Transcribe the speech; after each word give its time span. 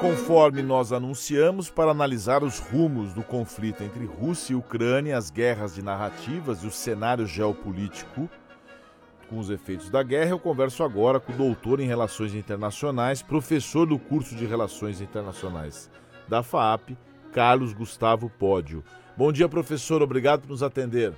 conforme 0.00 0.62
nós 0.62 0.92
anunciamos, 0.92 1.68
para 1.68 1.90
analisar 1.90 2.42
os 2.42 2.58
rumos 2.58 3.12
do 3.12 3.22
conflito 3.22 3.82
entre 3.82 4.06
Rússia 4.06 4.54
e 4.54 4.56
Ucrânia, 4.56 5.16
as 5.16 5.30
guerras 5.30 5.74
de 5.74 5.82
narrativas 5.82 6.62
e 6.62 6.66
o 6.66 6.70
cenário 6.70 7.26
geopolítico 7.26 8.28
com 9.28 9.38
os 9.38 9.50
efeitos 9.50 9.90
da 9.90 10.02
guerra, 10.02 10.30
eu 10.30 10.38
converso 10.38 10.82
agora 10.82 11.20
com 11.20 11.32
o 11.32 11.36
doutor 11.36 11.80
em 11.80 11.86
Relações 11.86 12.34
Internacionais, 12.34 13.22
professor 13.22 13.86
do 13.86 13.98
curso 13.98 14.34
de 14.34 14.46
Relações 14.46 15.00
Internacionais 15.02 15.90
da 16.26 16.42
FAAP, 16.42 16.96
Carlos 17.32 17.72
Gustavo 17.74 18.30
Pódio. 18.30 18.82
Bom 19.16 19.30
dia, 19.30 19.48
professor. 19.48 20.02
Obrigado 20.02 20.40
por 20.40 20.48
nos 20.48 20.62
atender. 20.62 21.12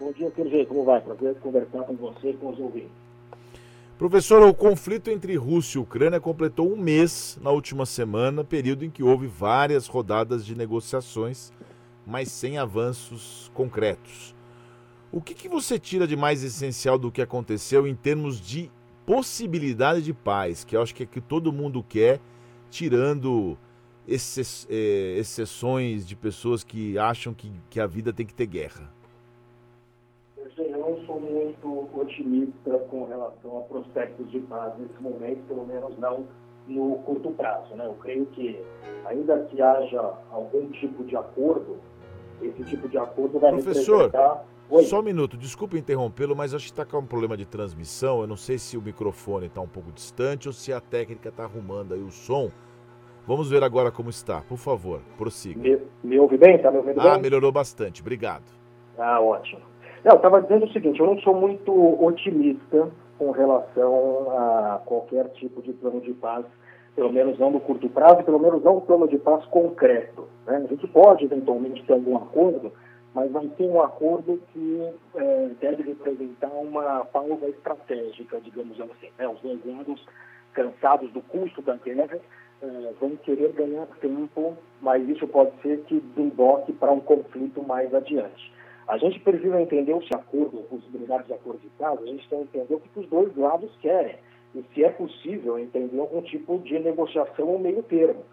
Bom 0.00 0.12
dia, 0.12 0.32
Sergei. 0.34 0.64
Como 0.64 0.84
vai? 0.84 1.00
Prazer 1.00 1.36
conversar 1.40 1.82
com 1.82 1.94
você 1.94 2.30
e 2.30 2.34
com 2.34 2.50
os 2.50 2.58
ouvintes. 2.58 3.07
Professor, 3.98 4.40
o 4.42 4.54
conflito 4.54 5.10
entre 5.10 5.34
Rússia 5.34 5.76
e 5.76 5.82
Ucrânia 5.82 6.20
completou 6.20 6.72
um 6.72 6.76
mês 6.76 7.36
na 7.42 7.50
última 7.50 7.84
semana, 7.84 8.44
período 8.44 8.84
em 8.84 8.90
que 8.90 9.02
houve 9.02 9.26
várias 9.26 9.88
rodadas 9.88 10.46
de 10.46 10.54
negociações, 10.54 11.52
mas 12.06 12.30
sem 12.30 12.58
avanços 12.58 13.50
concretos. 13.52 14.36
O 15.10 15.20
que, 15.20 15.34
que 15.34 15.48
você 15.48 15.80
tira 15.80 16.06
de 16.06 16.14
mais 16.14 16.44
essencial 16.44 16.96
do 16.96 17.10
que 17.10 17.20
aconteceu 17.20 17.88
em 17.88 17.94
termos 17.96 18.40
de 18.40 18.70
possibilidade 19.04 20.00
de 20.00 20.14
paz, 20.14 20.62
que 20.62 20.76
eu 20.76 20.82
acho 20.82 20.94
que 20.94 21.02
é 21.02 21.06
que 21.06 21.20
todo 21.20 21.52
mundo 21.52 21.82
quer, 21.82 22.20
tirando 22.70 23.58
é, 24.06 25.16
exceções 25.18 26.06
de 26.06 26.14
pessoas 26.14 26.62
que 26.62 26.96
acham 26.96 27.34
que, 27.34 27.50
que 27.68 27.80
a 27.80 27.86
vida 27.88 28.12
tem 28.12 28.24
que 28.24 28.34
ter 28.34 28.46
guerra? 28.46 28.96
Não 30.98 31.06
sou 31.06 31.20
muito 31.20 31.88
otimista 31.98 32.78
com 32.90 33.04
relação 33.04 33.58
a 33.58 33.60
prospectos 33.62 34.30
de 34.30 34.40
paz 34.40 34.72
nesse 34.78 35.00
momento, 35.00 35.46
pelo 35.46 35.66
menos 35.66 35.96
não 35.98 36.26
no 36.66 36.96
curto 36.98 37.30
prazo. 37.30 37.74
Né? 37.76 37.86
Eu 37.86 37.94
creio 37.94 38.26
que, 38.26 38.60
ainda 39.04 39.38
que 39.44 39.60
haja 39.62 40.14
algum 40.30 40.68
tipo 40.70 41.04
de 41.04 41.16
acordo, 41.16 41.76
esse 42.42 42.64
tipo 42.64 42.88
de 42.88 42.98
acordo 42.98 43.38
vai 43.38 43.52
Professor, 43.52 44.06
representar 44.06 44.44
Oi. 44.70 44.84
Só 44.84 45.00
um 45.00 45.02
minuto, 45.02 45.38
desculpa 45.38 45.78
interrompê-lo, 45.78 46.36
mas 46.36 46.52
acho 46.52 46.66
que 46.66 46.72
está 46.72 46.84
com 46.84 46.98
um 46.98 47.06
problema 47.06 47.38
de 47.38 47.46
transmissão. 47.46 48.20
Eu 48.20 48.26
não 48.26 48.36
sei 48.36 48.58
se 48.58 48.76
o 48.76 48.82
microfone 48.82 49.46
está 49.46 49.62
um 49.62 49.66
pouco 49.66 49.90
distante 49.90 50.46
ou 50.46 50.52
se 50.52 50.70
a 50.74 50.78
técnica 50.78 51.30
está 51.30 51.44
arrumando 51.44 51.94
aí 51.94 52.02
o 52.02 52.10
som. 52.10 52.50
Vamos 53.26 53.48
ver 53.48 53.64
agora 53.64 53.90
como 53.90 54.10
está. 54.10 54.42
Por 54.42 54.58
favor, 54.58 55.00
prossiga. 55.16 55.58
Me, 55.58 55.78
me 56.04 56.18
ouve 56.18 56.36
bem? 56.36 56.56
Está 56.56 56.70
me 56.70 56.76
ouvindo 56.76 57.00
ah, 57.00 57.12
bem? 57.12 57.22
melhorou 57.22 57.50
bastante. 57.50 58.02
Obrigado. 58.02 58.44
Ah, 58.98 59.18
ótimo. 59.22 59.62
Eu 60.04 60.16
estava 60.16 60.40
dizendo 60.40 60.66
o 60.66 60.72
seguinte, 60.72 61.00
eu 61.00 61.06
não 61.06 61.18
sou 61.20 61.34
muito 61.34 61.72
otimista 62.04 62.88
com 63.18 63.32
relação 63.32 64.30
a 64.30 64.80
qualquer 64.84 65.28
tipo 65.30 65.60
de 65.60 65.72
plano 65.72 66.00
de 66.00 66.12
paz, 66.14 66.46
pelo 66.94 67.12
menos 67.12 67.38
não 67.38 67.50
no 67.50 67.60
curto 67.60 67.88
prazo, 67.88 68.22
pelo 68.22 68.38
menos 68.38 68.62
não 68.62 68.76
um 68.76 68.80
plano 68.80 69.08
de 69.08 69.18
paz 69.18 69.44
concreto. 69.46 70.28
Né? 70.46 70.56
A 70.56 70.68
gente 70.68 70.86
pode 70.86 71.24
eventualmente 71.24 71.82
ter 71.84 71.94
algum 71.94 72.16
acordo, 72.16 72.72
mas 73.12 73.30
vai 73.32 73.46
ter 73.48 73.64
um 73.64 73.82
acordo 73.82 74.40
que 74.52 74.88
é, 75.16 75.50
deve 75.60 75.82
representar 75.82 76.48
uma 76.48 77.04
pausa 77.06 77.48
estratégica, 77.48 78.40
digamos 78.40 78.80
assim. 78.80 79.08
Né? 79.18 79.28
Os 79.28 79.40
dois 79.40 79.58
lados, 79.66 80.06
cansados 80.52 81.10
do 81.12 81.20
custo 81.22 81.60
da 81.62 81.74
guerra, 81.76 82.18
é, 82.62 82.92
vão 83.00 83.16
querer 83.16 83.52
ganhar 83.52 83.86
tempo, 84.00 84.56
mas 84.80 85.08
isso 85.08 85.26
pode 85.26 85.50
ser 85.60 85.80
que 85.84 86.00
desemboque 86.00 86.72
para 86.72 86.92
um 86.92 87.00
conflito 87.00 87.62
mais 87.64 87.92
adiante. 87.92 88.57
A 88.88 88.96
gente 88.96 89.20
precisa 89.20 89.60
entender 89.60 89.92
o 89.92 90.02
acordo, 90.14 90.62
possibilidade 90.62 91.26
de 91.26 91.34
acordo 91.34 91.60
de 91.60 91.68
paz, 91.78 92.00
a 92.00 92.06
gente 92.06 92.26
tem 92.26 92.46
que 92.46 92.56
entender 92.56 92.74
o 92.74 92.80
que 92.80 93.00
os 93.00 93.06
dois 93.08 93.36
lados 93.36 93.70
querem 93.82 94.16
e 94.54 94.64
se 94.72 94.82
é 94.82 94.88
possível 94.88 95.58
entender 95.58 96.00
algum 96.00 96.22
tipo 96.22 96.58
de 96.60 96.78
negociação 96.78 97.50
ao 97.50 97.58
meio 97.58 97.82
termo. 97.82 98.24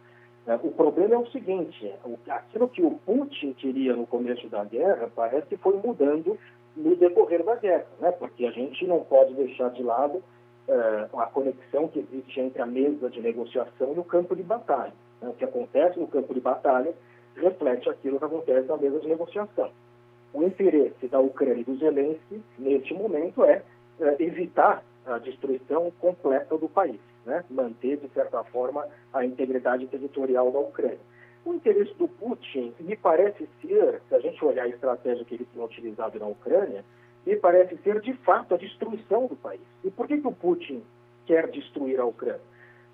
É, 0.47 0.55
o 0.55 0.71
problema 0.71 1.15
é 1.15 1.17
o 1.17 1.27
seguinte: 1.27 1.93
aquilo 2.29 2.69
que 2.69 2.81
o 2.81 2.91
Putin 3.05 3.51
queria 3.51 3.97
no 3.97 4.07
começo 4.07 4.47
da 4.47 4.63
guerra 4.63 5.11
parece 5.13 5.45
que 5.47 5.57
foi 5.57 5.75
mudando 5.75 6.37
no 6.77 6.95
decorrer 6.95 7.43
da 7.43 7.55
guerra, 7.55 7.87
né? 7.99 8.11
porque 8.13 8.45
a 8.45 8.51
gente 8.51 8.87
não 8.87 9.03
pode 9.03 9.33
deixar 9.33 9.71
de 9.71 9.83
lado 9.83 10.23
é, 10.69 11.07
a 11.17 11.25
conexão 11.25 11.89
que 11.89 11.99
existe 11.99 12.39
entre 12.39 12.61
a 12.61 12.65
mesa 12.65 13.09
de 13.09 13.19
negociação 13.19 13.93
e 13.93 13.99
o 13.99 14.03
campo 14.05 14.33
de 14.33 14.43
batalha. 14.43 14.93
Né? 15.21 15.27
O 15.27 15.33
que 15.33 15.43
acontece 15.43 15.99
no 15.99 16.07
campo 16.07 16.33
de 16.33 16.39
batalha 16.39 16.93
reflete 17.35 17.89
aquilo 17.89 18.19
que 18.19 18.25
acontece 18.25 18.69
na 18.69 18.77
mesa 18.77 19.01
de 19.01 19.07
negociação. 19.09 19.69
O 20.35 20.43
interesse 20.43 21.07
da 21.07 21.17
Ucrânia 21.17 21.61
e 21.61 21.63
do 21.63 21.77
Zelensky, 21.77 22.43
neste 22.59 22.93
momento, 22.93 23.45
é, 23.45 23.63
é 24.01 24.15
evitar 24.21 24.83
a 25.05 25.17
destruição 25.17 25.89
completa 25.97 26.57
do 26.57 26.67
país 26.67 26.99
né, 27.25 27.41
manter, 27.49 27.95
de 27.95 28.09
certa 28.09 28.43
forma, 28.43 28.85
a 29.13 29.23
integridade 29.23 29.87
territorial 29.87 30.51
da 30.51 30.59
Ucrânia. 30.59 30.99
O 31.45 31.53
interesse 31.53 31.93
do 31.93 32.09
Putin 32.09 32.73
me 32.81 32.97
parece 32.97 33.47
ser, 33.61 34.01
se 34.09 34.13
a 34.13 34.19
gente 34.19 34.43
olhar 34.43 34.63
a 34.63 34.67
estratégia 34.67 35.23
que 35.23 35.35
ele 35.35 35.47
tem 35.53 35.63
utilizado 35.63 36.19
na 36.19 36.27
Ucrânia, 36.27 36.83
me 37.25 37.37
parece 37.37 37.77
ser, 37.77 38.01
de 38.01 38.13
fato, 38.15 38.55
a 38.55 38.57
destruição 38.57 39.27
do 39.27 39.37
país. 39.37 39.61
E 39.85 39.89
por 39.89 40.05
que, 40.05 40.17
que 40.17 40.27
o 40.27 40.33
Putin 40.33 40.83
quer 41.25 41.49
destruir 41.49 41.97
a 41.97 42.05
Ucrânia? 42.05 42.41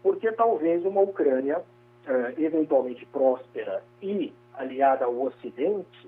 Porque 0.04 0.32
talvez 0.32 0.86
uma 0.86 1.02
Ucrânia 1.02 1.58
uh, 1.58 2.40
eventualmente 2.40 3.04
próspera 3.08 3.84
e 4.00 4.32
aliada 4.54 5.06
ao 5.06 5.20
Ocidente 5.24 6.08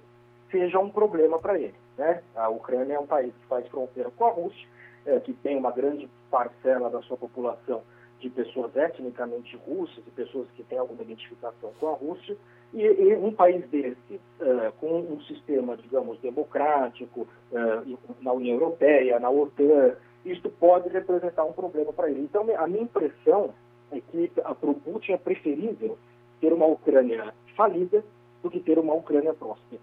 seja 0.53 0.79
um 0.79 0.89
problema 0.89 1.39
para 1.39 1.59
ele. 1.59 1.73
Né? 1.97 2.21
A 2.35 2.47
Ucrânia 2.47 2.93
é 2.93 2.99
um 2.99 3.07
país 3.07 3.33
que 3.33 3.47
faz 3.47 3.67
fronteira 3.67 4.11
com 4.11 4.25
a 4.25 4.29
Rússia, 4.29 4.67
é, 5.05 5.19
que 5.19 5.33
tem 5.33 5.57
uma 5.57 5.71
grande 5.71 6.07
parcela 6.29 6.89
da 6.89 7.01
sua 7.01 7.17
população 7.17 7.81
de 8.19 8.29
pessoas 8.29 8.73
etnicamente 8.75 9.57
russas, 9.67 10.03
de 10.05 10.11
pessoas 10.11 10.47
que 10.51 10.63
têm 10.63 10.77
alguma 10.77 11.01
identificação 11.01 11.71
com 11.79 11.87
a 11.89 11.93
Rússia, 11.93 12.37
e, 12.73 12.81
e 12.81 13.15
um 13.15 13.33
país 13.33 13.67
desse, 13.69 14.13
uh, 14.39 14.71
com 14.79 14.99
um 14.99 15.21
sistema, 15.23 15.75
digamos, 15.75 16.17
democrático, 16.21 17.27
uh, 17.51 17.97
na 18.21 18.31
União 18.31 18.55
Europeia, 18.55 19.19
na 19.19 19.29
OTAN, 19.29 19.95
isto 20.25 20.49
pode 20.49 20.89
representar 20.89 21.43
um 21.43 21.51
problema 21.51 21.91
para 21.91 22.09
ele. 22.09 22.21
Então, 22.21 22.45
a 22.57 22.65
minha 22.65 22.83
impressão 22.83 23.53
é 23.91 23.99
que 23.99 24.27
para 24.29 24.69
o 24.69 24.73
Putin 24.73 25.11
é 25.11 25.17
preferível 25.17 25.97
ter 26.39 26.53
uma 26.53 26.65
Ucrânia 26.65 27.33
falida 27.55 28.03
do 28.41 28.49
que 28.49 28.59
ter 28.59 28.79
uma 28.79 28.93
Ucrânia 28.93 29.33
próspera. 29.33 29.81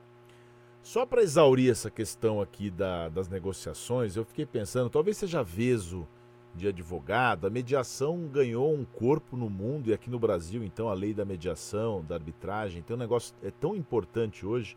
Só 0.83 1.05
para 1.05 1.23
exaurir 1.23 1.71
essa 1.71 1.91
questão 1.91 2.41
aqui 2.41 2.71
da, 2.71 3.09
das 3.09 3.29
negociações, 3.29 4.17
eu 4.17 4.25
fiquei 4.25 4.47
pensando, 4.47 4.89
talvez 4.89 5.19
seja 5.19 5.43
Veso 5.43 6.09
de 6.55 6.67
advogado, 6.67 7.47
a 7.47 7.51
mediação 7.51 8.27
ganhou 8.27 8.75
um 8.75 8.85
corpo 8.85 9.37
no 9.37 9.49
mundo 9.49 9.91
e 9.91 9.93
aqui 9.93 10.11
no 10.11 10.19
Brasil, 10.19 10.65
então, 10.65 10.89
a 10.89 10.95
lei 10.95 11.15
da 11.15 11.25
mediação, 11.25 12.05
da 12.05 12.17
arbitragem, 12.17 12.83
tem 12.83 12.97
um 12.97 12.99
negócio 12.99 13.35
é 13.43 13.51
tão 13.51 13.77
importante 13.77 14.45
hoje, 14.45 14.77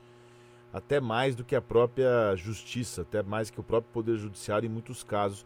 até 0.72 1.00
mais 1.00 1.36
do 1.36 1.44
que 1.44 1.56
a 1.56 1.62
própria 1.62 2.36
justiça, 2.36 3.02
até 3.02 3.24
mais 3.24 3.50
que 3.50 3.60
o 3.60 3.64
próprio 3.64 3.94
Poder 3.94 4.18
Judiciário 4.18 4.68
em 4.68 4.72
muitos 4.72 5.04
casos. 5.04 5.46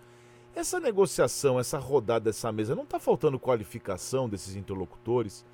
Essa 0.55 0.79
negociação, 0.79 1.59
essa 1.59 1.77
rodada, 1.77 2.29
essa 2.29 2.51
mesa, 2.51 2.75
não 2.75 2.83
está 2.83 2.99
faltando 2.99 3.39
qualificação 3.39 4.27
desses 4.27 4.55
interlocutores? 4.55 5.45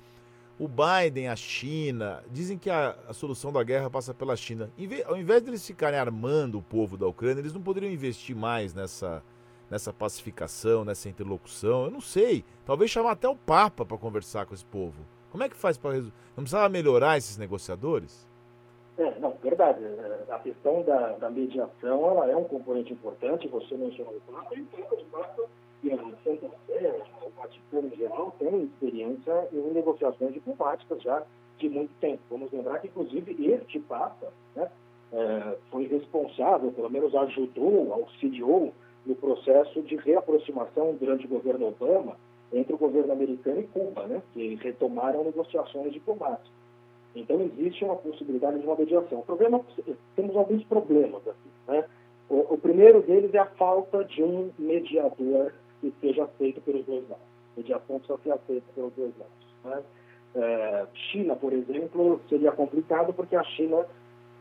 O 0.56 0.68
Biden, 0.68 1.28
a 1.28 1.34
China, 1.34 2.22
dizem 2.30 2.56
que 2.56 2.70
a, 2.70 2.96
a 3.08 3.12
solução 3.12 3.52
da 3.52 3.62
guerra 3.64 3.90
passa 3.90 4.14
pela 4.14 4.36
China. 4.36 4.70
Ao 5.06 5.16
invés 5.16 5.42
de 5.42 5.50
eles 5.50 5.66
ficarem 5.66 5.98
armando 5.98 6.58
o 6.58 6.62
povo 6.62 6.96
da 6.96 7.08
Ucrânia, 7.08 7.40
eles 7.40 7.52
não 7.52 7.60
poderiam 7.60 7.92
investir 7.92 8.36
mais 8.36 8.72
nessa, 8.72 9.20
nessa 9.68 9.92
pacificação, 9.92 10.84
nessa 10.84 11.08
interlocução. 11.08 11.86
Eu 11.86 11.90
não 11.90 12.00
sei. 12.00 12.44
Talvez 12.64 12.88
chamar 12.88 13.12
até 13.12 13.28
o 13.28 13.34
Papa 13.34 13.84
para 13.84 13.98
conversar 13.98 14.46
com 14.46 14.54
esse 14.54 14.64
povo. 14.64 15.04
Como 15.32 15.42
é 15.42 15.48
que 15.48 15.56
faz 15.56 15.76
para 15.76 15.94
resolver? 15.94 16.16
Não 16.36 16.44
precisava 16.44 16.68
melhorar 16.68 17.18
esses 17.18 17.36
negociadores? 17.36 18.28
É, 18.96 19.18
não, 19.18 19.36
verdade. 19.42 19.84
É, 19.84 20.32
a 20.32 20.38
questão 20.38 20.84
da, 20.84 21.12
da 21.16 21.30
mediação 21.30 22.06
ela 22.06 22.30
é 22.30 22.36
um 22.36 22.44
componente 22.44 22.92
importante. 22.92 23.48
Você 23.48 23.74
mencionou 23.74 24.14
o 24.14 24.32
Papa 24.32 24.54
e 24.54 24.60
o 24.60 24.66
Papa, 24.66 24.96
de 24.96 25.04
fato, 25.06 25.48
a 25.92 25.98
Santa 26.24 26.50
Sé, 26.66 27.02
o 27.22 27.30
Vaticano 27.40 27.88
em 27.88 27.96
geral, 27.96 28.34
tem 28.38 28.62
experiência 28.64 29.48
em 29.52 29.72
negociações 29.72 30.32
diplomáticas 30.32 31.02
já 31.02 31.22
de 31.58 31.68
muito 31.68 31.92
tempo. 32.00 32.20
Vamos 32.30 32.50
lembrar 32.52 32.80
que, 32.80 32.88
inclusive, 32.88 33.36
este 33.52 33.78
Papa 33.80 34.32
né, 34.56 34.70
é, 35.12 35.56
foi 35.70 35.86
responsável, 35.86 36.72
pelo 36.72 36.90
menos 36.90 37.14
ajudou, 37.14 37.92
auxiliou 37.92 38.72
no 39.06 39.14
processo 39.14 39.82
de 39.82 39.96
reaproximação 39.96 40.94
durante 40.94 41.26
o 41.26 41.28
governo 41.28 41.68
Obama 41.68 42.16
entre 42.52 42.74
o 42.74 42.78
governo 42.78 43.12
americano 43.12 43.60
e 43.60 43.66
Cuba, 43.66 44.06
né, 44.06 44.22
que 44.32 44.54
retomaram 44.56 45.24
negociações 45.24 45.92
diplomáticas. 45.92 46.52
Então, 47.14 47.40
existe 47.40 47.84
uma 47.84 47.96
possibilidade 47.96 48.58
de 48.58 48.66
uma 48.66 48.76
mediação. 48.76 49.20
O 49.20 49.24
problema, 49.24 49.60
temos 50.16 50.36
alguns 50.36 50.64
problemas 50.64 51.26
aqui. 51.26 51.48
Né? 51.68 51.84
O, 52.28 52.54
o, 52.54 52.58
primeiro 52.58 53.02
deles 53.02 53.32
é 53.34 53.38
a 53.38 53.46
falta 53.46 54.04
de 54.04 54.22
um 54.22 54.50
mediador 54.58 55.52
que 55.90 56.06
seja 56.06 56.24
aceito 56.24 56.60
pelos 56.62 56.84
dois 56.86 57.08
lados. 57.08 57.24
Mediação 57.56 57.98
precisa 57.98 58.18
ser 58.22 58.32
aceita 58.32 58.66
pelos 58.74 58.92
dois 58.94 59.12
lados. 59.18 59.54
Né? 59.64 59.82
É, 60.36 60.86
China, 60.94 61.36
por 61.36 61.52
exemplo, 61.52 62.20
seria 62.28 62.52
complicado 62.52 63.12
porque 63.12 63.36
a 63.36 63.44
China 63.44 63.86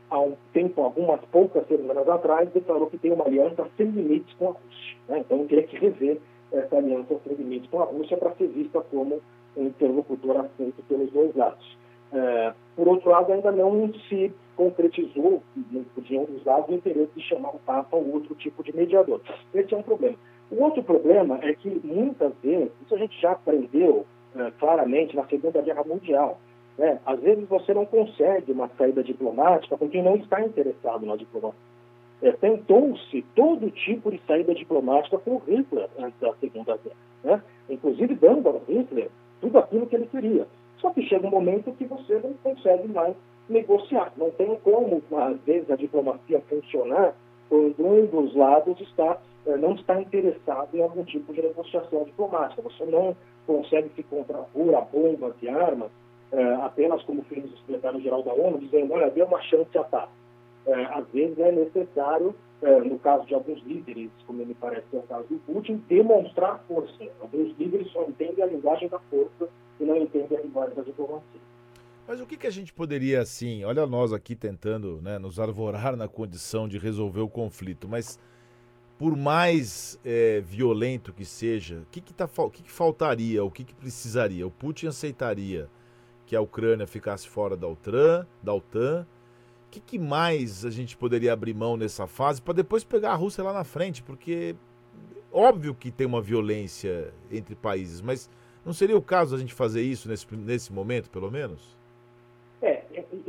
há 0.09 0.19
um 0.19 0.35
tempo, 0.53 0.81
algumas 0.81 1.21
poucas 1.25 1.67
semanas 1.67 2.07
atrás, 2.07 2.49
declarou 2.51 2.87
que 2.87 2.97
tem 2.97 3.11
uma 3.11 3.25
aliança 3.25 3.67
sem 3.77 3.87
limites 3.87 4.33
com 4.35 4.49
a 4.49 4.51
Rússia. 4.51 4.97
Né? 5.09 5.19
Então, 5.19 5.47
teria 5.47 5.67
que 5.67 5.77
rever 5.77 6.19
essa 6.51 6.77
aliança 6.77 7.19
sem 7.25 7.35
limites 7.35 7.69
com 7.69 7.81
a 7.81 7.85
Rússia 7.85 8.17
para 8.17 8.33
ser 8.35 8.47
vista 8.47 8.81
como 8.81 9.21
um 9.55 9.65
interlocutor 9.65 10.37
aceito 10.37 10.83
pelos 10.87 11.11
dois 11.11 11.35
lados. 11.35 11.77
É, 12.11 12.53
por 12.75 12.87
outro 12.87 13.09
lado, 13.09 13.33
ainda 13.33 13.51
não 13.51 13.91
se 14.07 14.31
concretizou 14.55 15.41
dos 15.55 16.45
lados 16.45 16.69
o 16.69 16.73
interesse 16.73 17.11
de 17.15 17.21
chamar 17.23 17.55
o 17.55 17.59
Papa 17.59 17.95
ou 17.97 18.13
outro 18.13 18.35
tipo 18.35 18.63
de 18.63 18.75
mediador. 18.75 19.19
Esse 19.53 19.73
é 19.73 19.77
um 19.77 19.81
problema. 19.81 20.17
O 20.53 20.63
outro 20.63 20.83
problema 20.83 21.39
é 21.41 21.53
que, 21.53 21.81
muitas 21.83 22.31
vezes, 22.44 22.71
isso 22.85 22.94
a 22.94 22.97
gente 23.00 23.19
já 23.19 23.31
aprendeu 23.31 24.05
é, 24.35 24.51
claramente 24.59 25.15
na 25.15 25.25
Segunda 25.25 25.61
Guerra 25.63 25.83
Mundial, 25.83 26.38
né? 26.77 27.00
às 27.05 27.19
vezes 27.19 27.47
você 27.50 27.73
não 27.73 27.88
consegue 27.88 28.51
uma 28.51 28.69
saída 28.77 29.03
diplomática 29.03 29.75
com 29.75 29.89
quem 29.89 30.03
não 30.03 30.15
está 30.15 30.41
interessado 30.41 31.07
na 31.07 31.15
diplomacia. 31.15 31.59
É, 32.21 32.31
Tentou-se 32.33 33.23
todo 33.35 33.71
tipo 33.71 34.11
de 34.11 34.21
saída 34.27 34.53
diplomática 34.53 35.17
com 35.17 35.38
Hitler 35.39 35.89
antes 35.97 36.19
da 36.19 36.31
Segunda 36.35 36.77
Guerra, 36.77 36.95
né? 37.23 37.41
inclusive 37.67 38.13
dando 38.13 38.47
ao 38.47 38.61
Hitler 38.67 39.09
tudo 39.41 39.57
aquilo 39.57 39.88
que 39.88 39.95
ele 39.95 40.05
queria. 40.05 40.47
Só 40.77 40.91
que 40.91 41.01
chega 41.01 41.25
um 41.25 41.31
momento 41.31 41.71
que 41.73 41.85
você 41.85 42.19
não 42.23 42.33
consegue 42.44 42.88
mais 42.89 43.15
negociar. 43.50 44.13
Não 44.17 44.29
tem 44.29 44.55
como, 44.63 45.01
às 45.17 45.39
vezes, 45.41 45.71
a 45.71 45.75
diplomacia 45.75 46.41
funcionar 46.41 47.15
quando 47.50 47.85
um 47.85 48.05
dos 48.05 48.35
lados 48.35 48.79
está, 48.81 49.17
não 49.45 49.75
está 49.75 50.01
interessado 50.01 50.73
em 50.73 50.81
algum 50.81 51.03
tipo 51.03 51.33
de 51.33 51.41
negociação 51.41 52.03
diplomática. 52.03 52.61
Você 52.61 52.85
não 52.85 53.15
consegue 53.45 53.89
se 53.95 54.03
contrapor 54.03 54.75
a 54.75 54.81
bombas 54.81 55.35
e 55.41 55.49
armas 55.49 55.91
eh, 56.31 56.55
apenas 56.61 57.03
como 57.03 57.23
fez 57.23 57.45
o 57.45 57.57
secretário-geral 57.57 58.23
da 58.23 58.33
ONU, 58.33 58.59
dizendo, 58.59 58.93
olha, 58.93 59.09
dê 59.09 59.21
uma 59.21 59.41
chance 59.41 59.77
a 59.77 59.83
paz. 59.83 60.09
Eh, 60.65 60.85
às 60.91 61.07
vezes 61.09 61.37
é 61.39 61.51
necessário, 61.51 62.35
no 62.85 62.97
caso 62.99 63.25
de 63.25 63.33
alguns 63.35 63.61
líderes, 63.63 64.09
como 64.25 64.45
me 64.45 64.53
parece 64.53 64.85
é 64.93 64.97
o 64.97 65.03
caso 65.03 65.27
do 65.27 65.37
Putin, 65.39 65.83
demonstrar 65.89 66.63
força. 66.65 67.03
Alguns 67.19 67.57
líderes 67.57 67.91
só 67.91 68.03
entendem 68.03 68.41
a 68.41 68.47
linguagem 68.47 68.87
da 68.87 68.99
força 68.99 69.49
e 69.81 69.83
não 69.83 69.97
entendem 69.97 70.37
a 70.37 70.41
linguagem 70.41 70.73
da 70.73 70.81
diplomacia. 70.81 71.41
Mas 72.07 72.19
o 72.19 72.25
que, 72.25 72.35
que 72.35 72.47
a 72.47 72.51
gente 72.51 72.73
poderia, 72.73 73.21
assim, 73.21 73.63
olha 73.63 73.87
nós 73.87 74.11
aqui 74.11 74.35
tentando 74.35 75.01
né, 75.01 75.17
nos 75.17 75.39
arvorar 75.39 75.95
na 75.95 76.07
condição 76.07 76.67
de 76.67 76.77
resolver 76.77 77.21
o 77.21 77.29
conflito, 77.29 77.87
mas 77.87 78.19
por 78.97 79.15
mais 79.15 79.99
é, 80.05 80.41
violento 80.41 81.11
que 81.13 81.25
seja, 81.25 81.79
o 81.79 81.85
que, 81.91 81.99
que, 81.99 82.13
tá, 82.13 82.27
que, 82.27 82.63
que 82.63 82.71
faltaria, 82.71 83.43
o 83.43 83.51
que, 83.51 83.63
que 83.63 83.73
precisaria? 83.73 84.45
O 84.45 84.51
Putin 84.51 84.87
aceitaria 84.87 85.69
que 86.25 86.35
a 86.35 86.41
Ucrânia 86.41 86.87
ficasse 86.87 87.27
fora 87.27 87.57
da 87.57 87.67
OTAN, 87.67 88.27
da 88.41 88.53
OTAN? 88.53 89.05
O 89.67 89.71
que, 89.71 89.79
que 89.79 89.99
mais 89.99 90.65
a 90.65 90.69
gente 90.69 90.95
poderia 90.95 91.33
abrir 91.33 91.53
mão 91.55 91.75
nessa 91.75 92.05
fase 92.05 92.41
para 92.41 92.53
depois 92.53 92.83
pegar 92.83 93.11
a 93.11 93.15
Rússia 93.15 93.43
lá 93.43 93.51
na 93.51 93.63
frente? 93.63 94.03
Porque 94.03 94.55
óbvio 95.31 95.73
que 95.73 95.91
tem 95.91 96.05
uma 96.05 96.21
violência 96.21 97.11
entre 97.31 97.55
países, 97.55 97.99
mas 97.99 98.29
não 98.63 98.71
seria 98.71 98.95
o 98.95 99.01
caso 99.01 99.35
a 99.35 99.39
gente 99.39 99.53
fazer 99.53 99.81
isso 99.81 100.07
nesse, 100.07 100.27
nesse 100.35 100.71
momento, 100.71 101.09
pelo 101.09 101.31
menos? 101.31 101.75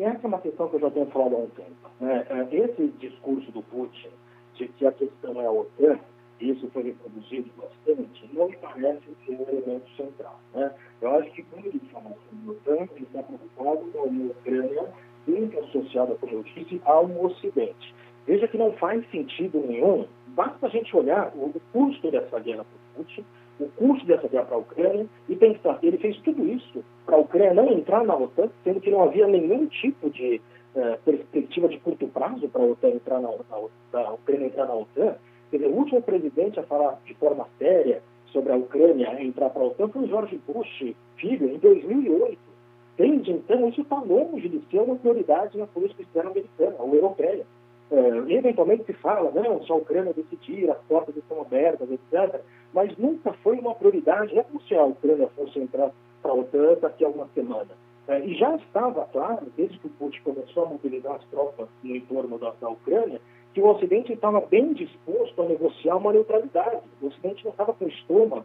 essa 0.02 0.20
é 0.22 0.26
uma 0.26 0.40
questão 0.40 0.68
que 0.68 0.76
eu 0.76 0.80
já 0.80 0.90
tenho 0.90 1.06
falado 1.06 1.34
há 1.34 1.38
um 1.38 1.48
tempo. 1.48 1.90
Né? 2.00 2.26
É, 2.28 2.56
esse 2.56 2.88
discurso 2.98 3.50
do 3.52 3.62
Putin 3.62 4.08
de 4.54 4.68
que 4.68 4.86
a 4.86 4.92
questão 4.92 5.40
é 5.40 5.46
a 5.46 5.50
OTAN, 5.50 5.98
isso 6.40 6.68
foi 6.70 6.82
reproduzido 6.82 7.50
bastante, 7.56 8.28
não 8.32 8.48
me 8.48 8.56
parece 8.56 9.02
ser 9.24 9.32
um 9.32 9.48
elemento 9.48 9.88
central. 9.96 10.38
Né? 10.52 10.72
Eu 11.00 11.16
acho 11.16 11.30
que 11.32 11.42
quando 11.44 11.66
ele 11.66 11.80
fala 11.92 12.14
sobre 12.28 12.48
a 12.48 12.50
OTAN, 12.50 12.88
ele 12.96 13.04
está 13.04 13.22
preocupado 13.22 13.90
com 13.92 13.98
a 13.98 14.02
Ucrânia 14.04 14.92
muito 15.26 15.58
associada, 15.60 16.14
como 16.16 16.32
eu 16.32 16.42
disse, 16.42 16.80
ao 16.84 17.10
Ocidente. 17.24 17.94
Veja 18.26 18.48
que 18.48 18.58
não 18.58 18.72
faz 18.72 19.08
sentido 19.10 19.58
nenhum, 19.66 20.06
basta 20.28 20.66
a 20.66 20.70
gente 20.70 20.94
olhar 20.96 21.32
o 21.34 21.52
custo 21.72 22.10
dessa 22.10 22.38
guerra 22.40 22.64
para 22.64 23.02
o 23.02 23.04
Putin, 23.04 23.24
o 23.60 23.68
custo 23.68 24.06
dessa 24.06 24.28
guerra 24.28 24.46
para 24.46 24.56
a 24.56 24.60
Ucrânia 24.60 25.06
e 25.28 25.36
pensar, 25.36 25.78
ele 25.82 25.98
fez 25.98 26.16
tudo 26.18 26.46
isso 26.48 26.84
para 27.06 27.16
a 27.16 27.20
Ucrânia 27.20 27.54
não 27.54 27.70
entrar 27.70 28.04
na 28.04 28.16
OTAN, 28.16 28.50
sendo 28.62 28.80
que 28.80 28.90
não 28.90 29.02
havia 29.02 29.26
nenhum 29.26 29.66
tipo 29.66 30.10
de 30.10 30.40
uh, 30.74 30.98
perspectiva 31.04 31.68
de 31.68 31.78
curto 31.78 32.06
prazo 32.08 32.48
para 32.48 32.62
a 32.62 32.66
OTAN 32.66 32.88
entrar 32.88 33.20
na, 33.20 33.30
na, 33.30 33.68
na 33.92 34.12
Ucrânia 34.12 34.46
entrar 34.46 34.66
na 34.66 34.74
OTAN. 34.74 35.16
Quer 35.50 35.58
dizer, 35.58 35.70
o 35.70 35.76
último 35.76 36.02
presidente 36.02 36.60
a 36.60 36.62
falar 36.64 37.00
de 37.04 37.14
forma 37.14 37.46
séria 37.58 38.02
sobre 38.32 38.52
a 38.52 38.56
Ucrânia 38.56 39.22
entrar 39.22 39.50
para 39.50 39.62
a 39.62 39.66
OTAN 39.66 39.88
foi 39.88 40.02
o 40.04 40.08
George 40.08 40.40
Bush, 40.46 40.94
filho, 41.16 41.48
em 41.48 41.58
2008. 41.58 42.38
Desde 42.96 43.32
então, 43.32 43.68
isso 43.68 43.80
está 43.80 44.00
longe 44.00 44.48
de 44.48 44.60
ser 44.70 44.80
uma 44.80 44.96
prioridade 44.96 45.58
na 45.58 45.66
política 45.66 46.02
externa 46.02 46.30
americana 46.30 46.76
ou 46.78 46.94
europeia. 46.94 47.44
Uh, 47.90 48.30
eventualmente 48.30 48.84
se 48.84 48.92
fala, 48.94 49.30
não, 49.30 49.62
se 49.62 49.70
a 49.70 49.74
Ucrânia 49.74 50.12
decidir, 50.12 50.70
as 50.70 50.78
portas 50.88 51.16
estão 51.16 51.40
abertas, 51.40 51.88
etc. 51.90 52.40
Mas 52.72 52.96
nunca 52.96 53.32
foi 53.34 53.58
uma 53.58 53.74
prioridade, 53.74 54.36
é 54.38 54.42
como 54.42 54.60
se 54.62 54.74
a 54.74 54.84
Ucrânia 54.84 55.28
fosse 55.36 55.58
entrar 55.58 55.90
para 56.22 56.32
a 56.32 56.34
OTAN 56.34 56.78
daqui 56.80 57.04
a 57.04 57.08
uma 57.08 57.28
semana. 57.34 57.70
É, 58.06 58.20
e 58.20 58.34
já 58.34 58.54
estava 58.56 59.06
claro, 59.06 59.46
desde 59.56 59.78
que 59.78 59.86
o 59.86 59.90
Putin 59.90 60.20
começou 60.22 60.64
a 60.64 60.68
mobilizar 60.68 61.14
as 61.14 61.24
tropas 61.26 61.68
no 61.82 61.96
entorno 61.96 62.38
da, 62.38 62.52
da 62.60 62.68
Ucrânia, 62.68 63.20
que 63.54 63.60
o 63.60 63.68
Ocidente 63.68 64.12
estava 64.12 64.40
bem 64.40 64.72
disposto 64.74 65.40
a 65.40 65.46
negociar 65.46 65.96
uma 65.96 66.12
neutralidade. 66.12 66.82
O 67.00 67.06
Ocidente 67.06 67.44
não 67.44 67.52
estava 67.52 67.72
com 67.72 67.86
estômago 67.86 68.44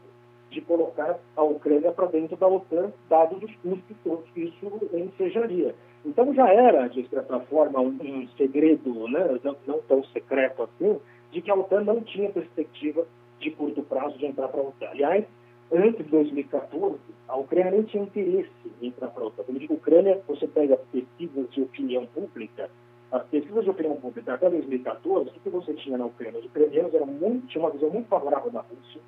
de 0.50 0.62
colocar 0.62 1.20
a 1.36 1.44
Ucrânia 1.44 1.92
para 1.92 2.08
dentro 2.08 2.38
da 2.38 2.48
OTAN, 2.48 2.92
dados 3.10 3.42
os 3.44 3.56
custos 3.58 3.98
todos 4.04 4.30
que 4.32 4.42
isso 4.42 4.90
ensejaria. 4.94 5.76
Então 6.06 6.34
já 6.34 6.48
era, 6.52 6.88
de 6.88 7.08
certa 7.10 7.40
forma, 7.42 7.82
um, 7.82 7.98
um 8.02 8.28
segredo, 8.38 9.08
né, 9.10 9.40
não, 9.44 9.56
não, 9.68 9.80
tão 9.82 10.04
secreto 10.06 10.64
assim, 10.64 11.00
de 11.32 11.42
que 11.42 11.52
a 11.52 11.56
OTAN 11.56 11.82
não 11.82 12.02
tinha 12.02 12.32
perspectiva 12.32 13.06
de 13.40 13.52
curto 13.52 13.84
prazo 13.84 14.18
de 14.18 14.26
entrar 14.26 14.48
para 14.48 14.62
a 14.62 14.64
OTAN. 14.64 14.88
Aliás, 14.88 15.26
antes 15.72 16.06
de 16.06 16.12
2014, 16.12 16.98
a 17.28 17.38
Ucrânia 17.38 17.84
tinha 17.84 18.04
interesse 18.04 18.50
em 18.82 18.88
entrar 18.88 19.10
para 19.10 19.24
a 19.24 19.28
OTAN. 19.28 19.44
Quando 19.44 19.58
eu 19.58 19.62
digo 19.62 19.74
Ucrânia, 19.76 20.22
você 20.28 20.48
pega 20.48 20.76
as 20.76 20.82
pesquisas 20.92 21.50
de 21.52 21.62
opinião 21.62 22.06
pública, 22.08 22.70
as 23.12 23.24
pesquisas 23.28 23.64
de 23.64 23.70
opinião 23.70 23.96
pública 23.98 24.34
até 24.34 24.50
2014, 24.50 25.30
o 25.30 25.34
que 25.34 25.50
você 25.50 25.74
tinha 25.74 25.98
na 25.98 26.06
Ucrânia? 26.06 26.40
Os 26.40 26.46
ucranianos 26.46 26.94
eram 26.94 27.08
muito, 27.08 27.48
tinham 27.48 27.66
uma 27.66 27.72
visão 27.72 27.90
muito 27.90 28.08
favorável 28.08 28.52
da 28.52 28.62
Rússia, 28.62 29.02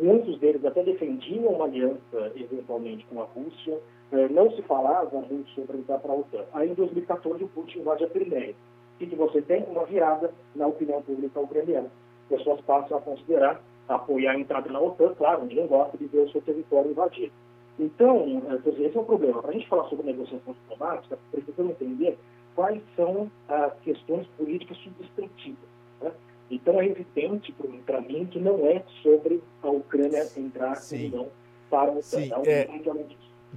muitos 0.00 0.38
deles 0.38 0.64
até 0.64 0.82
defendiam 0.82 1.52
uma 1.52 1.64
aliança, 1.64 2.32
eventualmente, 2.34 3.06
com 3.06 3.20
a 3.20 3.24
Rússia, 3.24 3.78
é, 4.12 4.28
não 4.28 4.50
se 4.52 4.62
falava 4.62 5.20
muito 5.20 5.50
sobre 5.50 5.78
entrar 5.78 5.98
para 5.98 6.12
a 6.12 6.16
OTAN. 6.16 6.44
Aí, 6.52 6.70
em 6.70 6.74
2014, 6.74 7.44
o 7.44 7.48
Putin 7.48 7.80
invade 7.80 8.04
a 8.04 8.08
Crimeia. 8.08 8.54
O 8.94 9.06
que 9.06 9.16
você 9.16 9.42
tem? 9.42 9.64
Uma 9.64 9.84
virada 9.84 10.32
na 10.54 10.66
opinião 10.66 11.02
pública 11.02 11.40
ucraniana. 11.40 11.90
Pessoas 12.28 12.60
passam 12.60 12.98
a 12.98 13.00
considerar 13.00 13.60
apoiar 13.88 14.32
a 14.32 14.38
entrada 14.38 14.70
na 14.70 14.80
OTAN, 14.80 15.14
claro, 15.14 15.44
ninguém 15.44 15.66
gosta 15.66 15.96
de 15.96 16.06
ver 16.06 16.20
o 16.20 16.30
seu 16.30 16.40
território 16.42 16.90
invadido. 16.90 17.32
Então, 17.78 18.42
é, 18.50 18.56
dizer, 18.58 18.86
esse 18.86 18.96
é 18.96 19.00
o 19.00 19.04
problema. 19.04 19.40
Para 19.40 19.50
a 19.50 19.54
gente 19.54 19.68
falar 19.68 19.88
sobre 19.88 20.06
negociação 20.06 20.54
diplomática, 20.54 21.18
precisamos 21.30 21.72
entender 21.72 22.18
quais 22.54 22.82
são 22.94 23.30
as 23.48 23.72
questões 23.80 24.26
políticas 24.38 24.76
substantivas. 24.78 25.68
Né? 26.00 26.12
Então, 26.50 26.80
é 26.80 26.86
evidente 26.86 27.54
para 27.86 28.00
mim 28.00 28.26
que 28.26 28.38
não 28.38 28.66
é 28.66 28.84
sobre 29.02 29.42
a 29.62 29.68
Ucrânia 29.68 30.26
entrar 30.36 30.76
Sim. 30.76 31.10
ou 31.12 31.18
não 31.18 31.28
para 31.70 31.90
a 31.90 31.94
OTAN. 31.94 32.02
Sim, 32.02 32.30
é, 32.46 32.68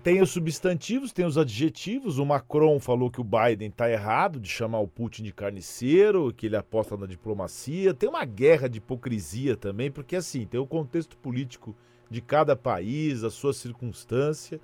tem 0.03 0.21
os 0.21 0.29
substantivos, 0.29 1.13
tem 1.13 1.25
os 1.25 1.37
adjetivos. 1.37 2.17
O 2.17 2.25
Macron 2.25 2.79
falou 2.79 3.09
que 3.09 3.21
o 3.21 3.23
Biden 3.23 3.69
está 3.69 3.89
errado 3.89 4.39
de 4.39 4.49
chamar 4.49 4.79
o 4.79 4.87
Putin 4.87 5.23
de 5.23 5.31
carniceiro, 5.31 6.33
que 6.33 6.45
ele 6.47 6.55
aposta 6.55 6.97
na 6.97 7.05
diplomacia. 7.05 7.93
Tem 7.93 8.09
uma 8.09 8.25
guerra 8.25 8.67
de 8.67 8.79
hipocrisia 8.79 9.55
também, 9.55 9.89
porque 9.89 10.15
assim, 10.15 10.45
tem 10.45 10.59
o 10.59 10.67
contexto 10.67 11.17
político 11.17 11.75
de 12.09 12.21
cada 12.21 12.55
país, 12.55 13.23
a 13.23 13.29
sua 13.29 13.53
circunstância. 13.53 14.59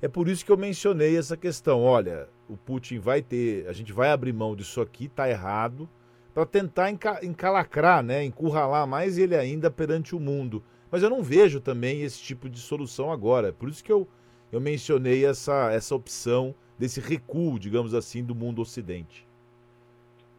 É 0.00 0.08
por 0.08 0.28
isso 0.28 0.44
que 0.44 0.50
eu 0.50 0.56
mencionei 0.56 1.16
essa 1.16 1.36
questão. 1.36 1.82
Olha, 1.82 2.28
o 2.48 2.56
Putin 2.56 2.98
vai 2.98 3.22
ter, 3.22 3.66
a 3.68 3.72
gente 3.72 3.92
vai 3.92 4.10
abrir 4.10 4.32
mão 4.32 4.56
disso 4.56 4.80
aqui, 4.80 5.06
está 5.06 5.28
errado, 5.28 5.88
para 6.32 6.44
tentar 6.44 6.90
encalacrar, 7.22 8.02
né, 8.02 8.24
encurralar 8.24 8.86
mais 8.86 9.18
ele 9.18 9.36
ainda 9.36 9.70
perante 9.70 10.16
o 10.16 10.20
mundo. 10.20 10.64
Mas 10.90 11.02
eu 11.02 11.10
não 11.10 11.22
vejo 11.22 11.60
também 11.60 12.02
esse 12.02 12.20
tipo 12.20 12.48
de 12.48 12.58
solução 12.58 13.12
agora. 13.12 13.48
É 13.48 13.52
por 13.52 13.68
isso 13.68 13.84
que 13.84 13.92
eu 13.92 14.08
eu 14.52 14.60
mencionei 14.60 15.24
essa, 15.24 15.72
essa 15.72 15.94
opção 15.94 16.54
desse 16.78 17.00
recuo, 17.00 17.58
digamos 17.58 17.94
assim, 17.94 18.22
do 18.22 18.34
mundo 18.34 18.62
ocidente. 18.62 19.26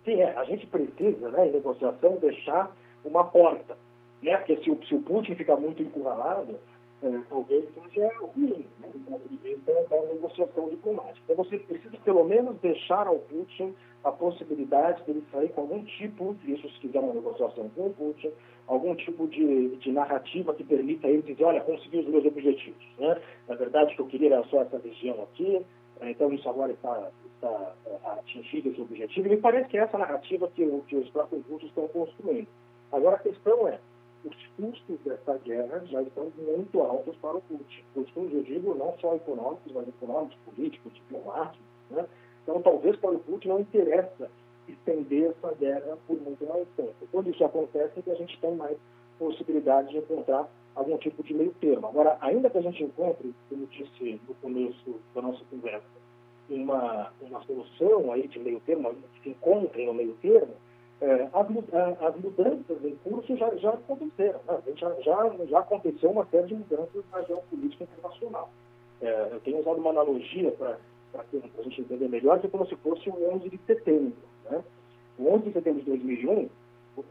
Sim, 0.03 0.21
é, 0.21 0.37
a 0.37 0.43
gente 0.43 0.67
precisa, 0.67 1.29
né, 1.31 1.47
em 1.47 1.51
negociação, 1.51 2.17
deixar 2.17 2.75
uma 3.03 3.23
porta. 3.23 3.77
Né? 4.21 4.37
Porque 4.37 4.57
se 4.63 4.69
o, 4.69 4.79
se 4.85 4.95
o 4.95 5.01
Putin 5.01 5.35
ficar 5.35 5.57
muito 5.57 5.81
encurralado, 5.81 6.59
é, 7.03 7.21
talvez 7.29 7.65
seja 7.93 8.11
ruim, 8.19 8.65
né, 8.79 8.89
do 8.93 8.99
ponto 8.99 9.29
de 9.29 9.37
vista 9.37 9.73
da 9.89 10.01
negociação 10.03 10.69
diplomática. 10.69 11.19
Então 11.23 11.43
você 11.43 11.57
precisa, 11.59 11.97
pelo 12.03 12.23
menos, 12.23 12.57
deixar 12.61 13.07
ao 13.07 13.19
Putin 13.19 13.75
a 14.03 14.11
possibilidade 14.11 15.03
dele 15.03 15.23
sair 15.31 15.49
com 15.49 15.61
algum 15.61 15.83
tipo, 15.83 16.35
isso 16.45 16.69
se 16.69 16.79
quiser 16.79 16.99
uma 16.99 17.13
negociação 17.13 17.69
com 17.69 17.87
o 17.87 17.93
Putin, 17.93 18.31
algum 18.67 18.95
tipo 18.95 19.27
de, 19.27 19.75
de 19.77 19.91
narrativa 19.91 20.53
que 20.53 20.63
permita 20.63 21.07
ele 21.07 21.21
dizer, 21.21 21.43
olha, 21.43 21.61
consegui 21.61 21.99
os 21.99 22.07
meus 22.07 22.25
objetivos. 22.25 22.85
Né? 22.99 23.19
Na 23.47 23.55
verdade, 23.55 23.93
o 23.93 23.95
que 23.95 24.01
eu 24.01 24.07
queria 24.07 24.33
era 24.35 24.43
só 24.45 24.61
essa 24.61 24.77
região 24.77 25.21
aqui, 25.23 25.61
eh, 26.01 26.11
então 26.11 26.31
isso 26.31 26.47
agora 26.47 26.71
está, 26.71 27.11
está 27.35 27.75
eh, 27.87 27.97
atingido 28.19 28.69
esse 28.69 28.81
objetivo. 28.81 29.27
E 29.27 29.31
me 29.31 29.37
parece 29.37 29.69
que 29.69 29.77
é 29.77 29.81
essa 29.81 29.97
narrativa 29.97 30.49
que, 30.55 30.65
que 30.87 30.95
os 30.95 31.09
próprios 31.09 31.45
russos 31.47 31.69
estão 31.69 31.87
construindo. 31.87 32.47
Agora, 32.91 33.15
a 33.15 33.19
questão 33.19 33.67
é, 33.67 33.79
os 34.25 34.47
custos 34.57 34.99
dessa 35.05 35.37
guerra 35.39 35.85
já 35.85 36.01
estão 36.01 36.31
muito 36.37 36.81
altos 36.81 37.15
para 37.17 37.37
o 37.37 37.41
Putin. 37.41 37.83
Custos, 37.93 38.33
eu 38.33 38.43
digo, 38.43 38.75
não 38.75 38.97
só 38.99 39.15
econômicos, 39.15 39.71
mas 39.73 39.87
econômicos, 39.87 40.37
políticos, 40.45 40.93
diplomáticos. 40.93 41.65
Né? 41.91 42.05
Então, 42.43 42.61
talvez 42.61 42.95
para 42.97 43.11
o 43.11 43.19
Putin 43.19 43.49
não 43.49 43.59
interessa 43.59 44.29
estender 44.67 45.31
essa 45.31 45.53
guerra 45.55 45.97
por 46.07 46.19
muito 46.19 46.45
mais 46.45 46.67
tempo. 46.75 46.93
Quando 47.11 47.29
isso 47.29 47.43
acontece, 47.43 47.99
é 47.99 48.01
que 48.01 48.11
a 48.11 48.15
gente 48.15 48.39
tem 48.39 48.55
mais 48.55 48.77
possibilidade 49.19 49.89
de 49.89 49.97
encontrar 49.97 50.49
algum 50.75 50.97
tipo 50.97 51.23
de 51.23 51.33
meio 51.33 51.53
termo. 51.61 51.87
Agora, 51.87 52.17
ainda 52.21 52.49
que 52.49 52.57
a 52.57 52.61
gente 52.61 52.83
encontre, 52.83 53.33
como 53.49 53.65
disse 53.67 54.19
no 54.27 54.35
começo 54.35 54.99
da 55.13 55.21
nossa 55.21 55.43
conversa, 55.49 55.85
uma, 56.49 57.11
uma 57.21 57.43
solução 57.43 58.11
aí 58.11 58.27
de 58.27 58.39
meio 58.39 58.59
termo, 58.61 58.93
se 59.23 59.29
encontre 59.29 59.85
no 59.85 59.93
meio 59.93 60.13
termo, 60.21 60.53
é, 61.01 61.29
as, 61.33 62.01
as, 62.01 62.15
mudanças 62.21 62.85
em 62.85 62.95
curso 63.03 63.35
já, 63.35 63.53
já 63.55 63.71
aconteceram. 63.71 64.39
Né? 64.47 64.61
Já, 64.75 64.93
já, 65.01 65.45
já 65.45 65.59
aconteceu 65.59 66.09
uma 66.09 66.25
série 66.27 66.47
de 66.47 66.55
mudanças 66.55 67.03
na 67.11 67.21
geopolítica 67.23 67.83
internacional. 67.83 68.49
É, 69.01 69.29
eu 69.31 69.39
tenho 69.41 69.59
usado 69.59 69.77
uma 69.77 69.89
analogia 69.89 70.51
para 70.51 70.77
a 71.13 71.61
gente 71.63 71.81
entender 71.81 72.07
melhor, 72.07 72.39
que 72.39 72.47
é 72.47 72.49
como 72.49 72.65
se 72.65 72.75
fosse 72.77 73.09
o 73.09 73.35
11 73.35 73.49
de 73.49 73.59
setembro. 73.67 74.13
Né? 74.49 74.63
O 75.19 75.29
11 75.33 75.45
de 75.45 75.53
setembro 75.53 75.81
de 75.81 75.89
2001, 75.89 76.49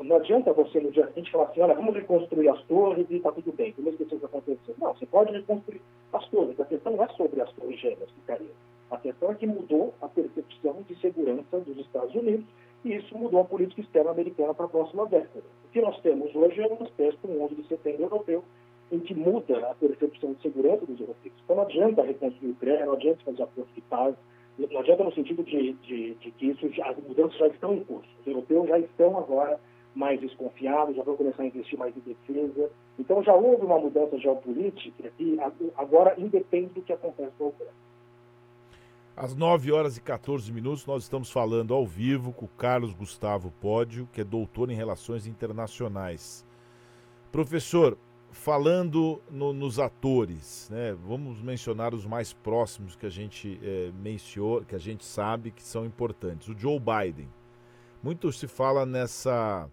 não 0.01 0.17
adianta 0.17 0.53
você 0.55 0.81
no 0.81 0.91
dia 0.91 1.07
seguinte 1.09 1.31
falar 1.31 1.45
assim, 1.45 1.61
olha, 1.61 1.75
vamos 1.75 1.95
reconstruir 1.95 2.49
as 2.49 2.63
torres 2.63 3.07
e 3.11 3.17
está 3.17 3.31
tudo 3.33 3.53
bem, 3.53 3.73
como 3.73 3.91
isso 3.91 4.05
que 4.07 4.25
aconteceu. 4.25 4.75
Não, 4.79 4.95
você 4.95 5.05
pode 5.05 5.33
reconstruir 5.33 5.83
as 6.13 6.27
torres. 6.29 6.59
A 6.59 6.65
questão 6.65 6.97
não 6.97 7.05
é 7.05 7.09
sobre 7.09 7.41
as 7.43 7.53
torres 7.53 7.79
gêmeas 7.79 8.11
que 8.11 8.21
caíram. 8.27 8.55
A 8.91 8.97
questão 8.97 9.31
é 9.31 9.35
que 9.35 9.47
mudou 9.47 9.93
a 10.01 10.09
percepção 10.09 10.83
de 10.89 10.99
segurança 11.01 11.61
dos 11.61 11.77
Estados 11.79 12.15
Unidos 12.15 12.47
e 12.85 12.95
isso 12.95 13.17
mudou 13.17 13.41
a 13.41 13.45
política 13.45 13.81
externa 13.81 14.11
americana 14.11 14.55
para 14.55 14.67
a 14.67 14.69
próxima 14.69 15.07
década. 15.07 15.45
O 15.65 15.73
que 15.73 15.81
nós 15.81 15.99
temos 16.01 16.35
hoje 16.35 16.61
é 16.61 16.67
uma 16.67 16.87
espécie 16.87 17.17
de 17.17 17.27
um 17.27 17.43
11 17.43 17.55
de 17.55 17.69
setembro 17.69 18.03
europeu 18.03 18.45
em 18.93 19.01
que 19.01 19.15
muda 19.15 19.71
a 19.71 19.75
percepção 19.75 20.35
de 20.35 20.43
segurança 20.43 20.85
dos 20.87 21.01
europeus. 21.01 21.35
Então 21.43 21.57
não 21.57 21.63
adianta 21.63 22.03
reconstruir 22.03 22.49
o 22.49 22.53
Ucrânia, 22.53 22.87
não 22.87 22.93
adianta 22.93 23.25
fazer 23.25 23.43
acordo 23.43 23.73
de 23.75 23.81
paz, 23.83 24.15
não 24.59 24.81
adianta 24.81 25.03
no 25.03 25.13
sentido 25.13 25.43
de, 25.43 25.73
de, 25.73 26.15
de 26.15 26.31
que 26.33 26.47
isso, 26.47 26.67
as 26.83 26.97
mudanças 26.99 27.37
já 27.39 27.49
estão 27.49 27.75
em 27.75 27.83
curso. 27.83 28.09
Os 28.21 28.27
europeus 28.27 28.69
já 28.69 28.79
estão 28.79 29.19
agora 29.19 29.59
mais 29.95 30.21
desconfiados, 30.21 30.97
já 30.97 31.03
vão 31.03 31.17
começar 31.17 31.43
a 31.43 31.47
investir 31.47 31.79
mais 31.79 31.97
em 31.97 32.01
defesa. 32.01 32.71
Então 32.99 33.23
já 33.23 33.35
houve 33.35 33.65
uma 33.65 33.79
mudança 33.79 34.19
geopolítica 34.19 35.11
e 35.19 35.39
agora 35.77 36.15
independe 36.19 36.75
do 36.75 36.83
que 36.83 36.93
acontece 36.93 37.33
com 37.39 37.47
a 37.47 37.49
Ucrânia. 37.49 37.75
Às 39.17 39.33
9 39.33 39.71
horas 39.71 39.97
e 39.97 40.01
14 40.01 40.53
minutos, 40.53 40.85
nós 40.87 41.05
estamos 41.05 41.31
falando 41.31 41.73
ao 41.73 41.87
vivo 41.87 42.33
com 42.33 42.47
o 42.47 42.49
Carlos 42.49 42.93
Gustavo 42.93 43.53
Pódio, 43.61 44.09
que 44.13 44.21
é 44.21 44.25
doutor 44.25 44.73
em 44.73 44.75
Relações 44.75 45.25
Internacionais. 45.25 46.45
Professor, 47.31 47.97
falando 48.33 49.23
no, 49.31 49.53
nos 49.53 49.79
atores, 49.79 50.69
né, 50.69 50.93
vamos 50.95 51.41
mencionar 51.41 51.95
os 51.95 52.05
mais 52.05 52.33
próximos 52.33 52.97
que 52.97 53.07
a 53.07 53.11
gente 53.11 53.61
é, 53.63 53.93
que 54.67 54.75
a 54.75 54.79
gente 54.79 55.05
sabe 55.05 55.53
que 55.53 55.63
são 55.63 55.87
importantes. 55.87 56.49
O 56.49 56.59
Joe 56.59 56.81
Biden. 56.81 57.29
Muito 58.03 58.33
se 58.33 58.49
fala 58.49 58.85
nessa. 58.85 59.71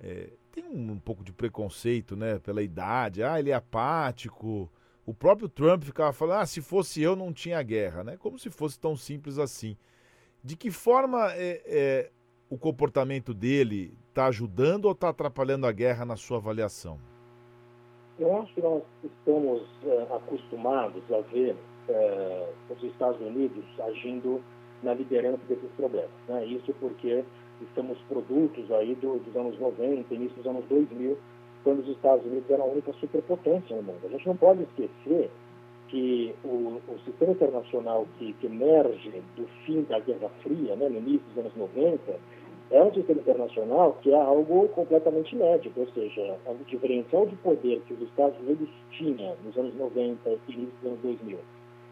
É, 0.00 0.30
tem 0.50 0.64
um, 0.64 0.92
um, 0.92 0.98
pouco 0.98 1.22
de 1.22 1.34
preconceito, 1.34 2.16
né, 2.16 2.38
pela 2.38 2.62
idade. 2.62 3.22
Ah, 3.22 3.38
ele 3.38 3.50
é 3.50 3.54
apático. 3.54 4.70
O 5.06 5.12
próprio 5.12 5.48
Trump 5.48 5.82
ficava 5.82 6.12
falando: 6.12 6.40
ah, 6.40 6.46
se 6.46 6.60
fosse 6.60 7.02
eu 7.02 7.14
não 7.14 7.32
tinha 7.32 7.62
guerra, 7.62 8.04
né? 8.04 8.16
Como 8.16 8.38
se 8.38 8.50
fosse 8.50 8.78
tão 8.78 8.96
simples 8.96 9.38
assim. 9.38 9.76
De 10.42 10.56
que 10.56 10.70
forma 10.70 11.32
é, 11.32 11.62
é 11.66 12.10
o 12.50 12.58
comportamento 12.58 13.32
dele 13.32 13.96
está 14.08 14.26
ajudando 14.26 14.84
ou 14.86 14.92
está 14.92 15.08
atrapalhando 15.08 15.66
a 15.66 15.72
guerra 15.72 16.04
na 16.04 16.16
sua 16.16 16.38
avaliação? 16.38 16.98
Eu 18.18 18.36
acho 18.40 18.54
que 18.54 18.60
nós 18.60 18.82
estamos 19.02 19.62
é, 19.84 20.02
acostumados 20.14 21.02
a 21.12 21.20
ver 21.32 21.56
é, 21.88 22.52
os 22.70 22.82
Estados 22.84 23.20
Unidos 23.20 23.64
agindo 23.80 24.40
na 24.82 24.94
liderança 24.94 25.40
desses 25.48 25.70
problemas. 25.72 26.10
Né? 26.28 26.46
Isso 26.46 26.72
porque 26.78 27.24
estamos 27.60 27.98
produtos 28.02 28.70
aí 28.70 28.94
do, 28.94 29.18
dos 29.18 29.34
anos 29.34 29.58
90, 29.58 30.14
início 30.14 30.36
dos 30.36 30.46
anos 30.46 30.64
2000, 30.66 31.18
quando 31.64 31.80
os 31.80 31.88
Estados 31.88 32.24
Unidos 32.24 32.48
eram 32.50 32.64
a 32.64 32.68
única 32.68 32.92
superpotência 32.94 33.74
no 33.74 33.82
mundo. 33.82 34.00
A 34.04 34.08
gente 34.08 34.26
não 34.26 34.36
pode 34.36 34.62
esquecer 34.62 35.30
que 35.88 36.34
o, 36.44 36.80
o 36.88 36.98
sistema 37.04 37.32
internacional 37.32 38.06
que, 38.18 38.32
que, 38.34 38.46
emerge 38.46 39.22
do 39.36 39.46
fim 39.64 39.82
da 39.82 39.98
Guerra 39.98 40.30
Fria, 40.42 40.76
né, 40.76 40.88
no 40.88 40.98
início 40.98 41.26
dos 41.28 41.38
anos 41.38 41.56
90, 41.56 42.16
é 42.70 42.82
um 42.82 42.92
sistema 42.92 43.20
internacional 43.20 43.98
que 44.00 44.10
é 44.10 44.16
algo 44.16 44.68
completamente 44.68 45.34
inédito, 45.34 45.78
ou 45.78 45.86
seja, 45.88 46.36
o 46.46 46.64
diferencial 46.66 47.26
de 47.26 47.36
poder 47.36 47.80
que 47.86 47.94
os 47.94 48.02
Estados 48.02 48.38
Unidos 48.40 48.68
tinham 48.90 49.36
nos 49.44 49.56
anos 49.56 49.74
90 49.76 50.30
e 50.30 50.52
início 50.52 50.72
dos 50.80 50.90
anos 50.90 51.00
2000 51.00 51.38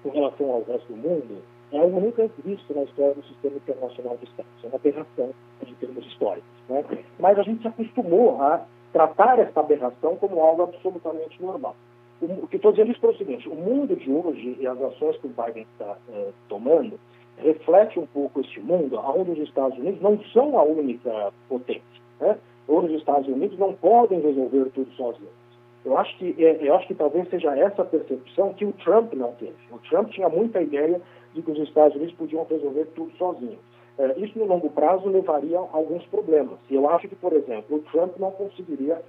com 0.03 0.11
relação 0.11 0.51
ao 0.51 0.63
resto 0.65 0.93
do 0.93 0.97
mundo 0.97 1.43
é 1.71 1.79
algo 1.79 2.01
nunca 2.01 2.29
visto 2.45 2.75
na 2.75 2.83
história 2.83 3.15
do 3.15 3.25
sistema 3.25 3.57
internacional 3.57 4.17
de 4.19 4.25
Estados. 4.25 4.53
É 4.63 4.67
uma 4.67 4.77
aberração 4.77 5.31
em 5.67 5.75
termos 5.75 6.05
históricos. 6.07 6.51
Né? 6.69 6.85
Mas 7.19 7.39
a 7.39 7.43
gente 7.43 7.63
se 7.63 7.69
acostumou 7.69 8.43
a 8.43 8.67
tratar 8.93 9.39
essa 9.39 9.61
aberração 9.61 10.17
como 10.17 10.41
algo 10.41 10.63
absolutamente 10.63 11.43
normal. 11.43 11.75
O, 12.21 12.47
que 12.47 12.57
estou 12.57 12.71
dizendo 12.71 12.95
é 13.03 13.07
o 13.07 13.17
seguinte, 13.17 13.49
o 13.49 13.55
mundo 13.55 13.97
de 13.97 14.11
hoje 14.11 14.57
e 14.61 14.67
as 14.67 14.81
ações 14.81 15.17
que 15.17 15.27
o 15.27 15.31
Biden 15.31 15.67
está 15.73 15.97
eh, 16.09 16.31
tomando 16.49 16.99
reflete 17.39 17.99
um 17.99 18.07
pouco 18.07 18.41
este 18.41 18.61
mundo 18.61 18.97
onde 18.97 19.33
os 19.33 19.49
Estados 19.49 19.77
Unidos 19.77 20.01
não 20.01 20.23
são 20.33 20.57
a 20.57 20.63
única 20.63 21.33
potência. 21.49 21.83
Né? 22.21 22.39
Onde 22.69 22.93
os 22.93 23.01
Estados 23.01 23.27
Unidos 23.27 23.59
não 23.59 23.75
podem 23.75 24.21
resolver 24.21 24.71
tudo 24.71 24.89
sozinhos. 24.93 25.43
Eu 25.85 25.99
acho 25.99 26.17
que 26.17 26.37
eh, 26.39 26.59
eu 26.61 26.77
acho 26.77 26.87
que 26.87 26.95
talvez 26.95 27.29
seja 27.29 27.57
essa 27.59 27.85
percepção 27.85 28.55
que 28.55 28.65
o 28.65 28.73
Trump 28.73 29.13
não 29.15 29.33
teve. 29.33 29.57
O 29.73 29.79
Trump 29.79 30.11
tinha 30.11 30.29
muita 30.29 30.63
ideia 30.63 31.01
de 31.35 31.43
que 31.43 31.51
os 31.51 31.59
Estados 31.59 31.97
Unidos 31.97 32.15
podiam 32.15 32.45
resolver 32.45 32.87
tudo 32.95 33.11
sozinhos. 33.17 33.59
É, 33.99 34.19
isso, 34.19 34.39
no 34.39 34.47
longo 34.47 34.71
prazo, 34.71 35.09
levaria 35.09 35.59
a 35.59 35.69
alguns 35.73 36.05
problemas. 36.07 36.59
E 36.71 36.75
eu 36.75 36.89
acho 36.89 37.09
que, 37.09 37.17
por 37.17 37.33
exemplo, 37.33 37.77
o 37.77 37.83
Trump 37.83 38.17
não 38.19 38.31
conseguiria 38.31 39.03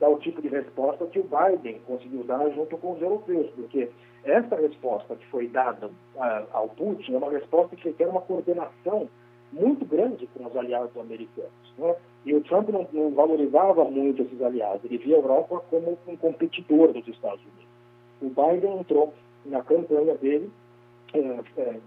dar 0.00 0.08
o 0.08 0.18
tipo 0.18 0.40
de 0.40 0.48
resposta 0.48 1.06
que 1.06 1.18
o 1.20 1.24
Biden 1.24 1.80
conseguiu 1.86 2.24
dar 2.24 2.48
junto 2.50 2.76
com 2.78 2.92
os 2.92 3.02
europeus, 3.02 3.50
porque 3.54 3.90
essa 4.24 4.56
resposta 4.56 5.14
que 5.14 5.26
foi 5.26 5.46
dada 5.48 5.88
uh, 5.88 6.46
ao 6.52 6.68
Putin 6.68 7.14
é 7.14 7.18
uma 7.18 7.30
resposta 7.30 7.76
que 7.76 7.88
requer 7.88 8.06
uma 8.06 8.22
coordenação 8.22 9.08
muito 9.52 9.84
grande 9.84 10.26
com 10.28 10.46
os 10.46 10.56
aliados 10.56 10.96
americanos. 10.96 11.50
Né? 11.76 11.94
E 12.24 12.34
o 12.34 12.40
Trump 12.42 12.68
não, 12.70 12.86
não, 12.92 13.10
valorizava 13.10 13.84
muito 13.84 14.22
esses 14.22 14.40
aliados, 14.40 14.84
ele 14.84 14.98
via 14.98 15.16
a 15.16 15.18
Europa 15.18 15.62
como 15.70 15.98
um 16.06 16.16
competidor 16.16 16.92
dos 16.92 17.06
Estados 17.08 17.40
Unidos. 17.40 17.70
O 18.22 18.28
Biden 18.28 18.78
entrou 18.78 19.12
na 19.44 19.62
campanha 19.62 20.14
dele 20.16 20.50
é, 20.50 20.50
é, 20.50 20.59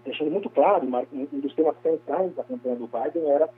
deixando 0.03 0.32
muito 0.32 0.50
claro, 0.50 0.86
um 0.86 1.39
dos 1.39 1.53
temas 1.53 1.75
centrais 1.82 2.36
da 2.36 2.44
campanha 2.44 2.75
do 2.75 2.88
Biden 2.88 3.30
era, 3.30 3.50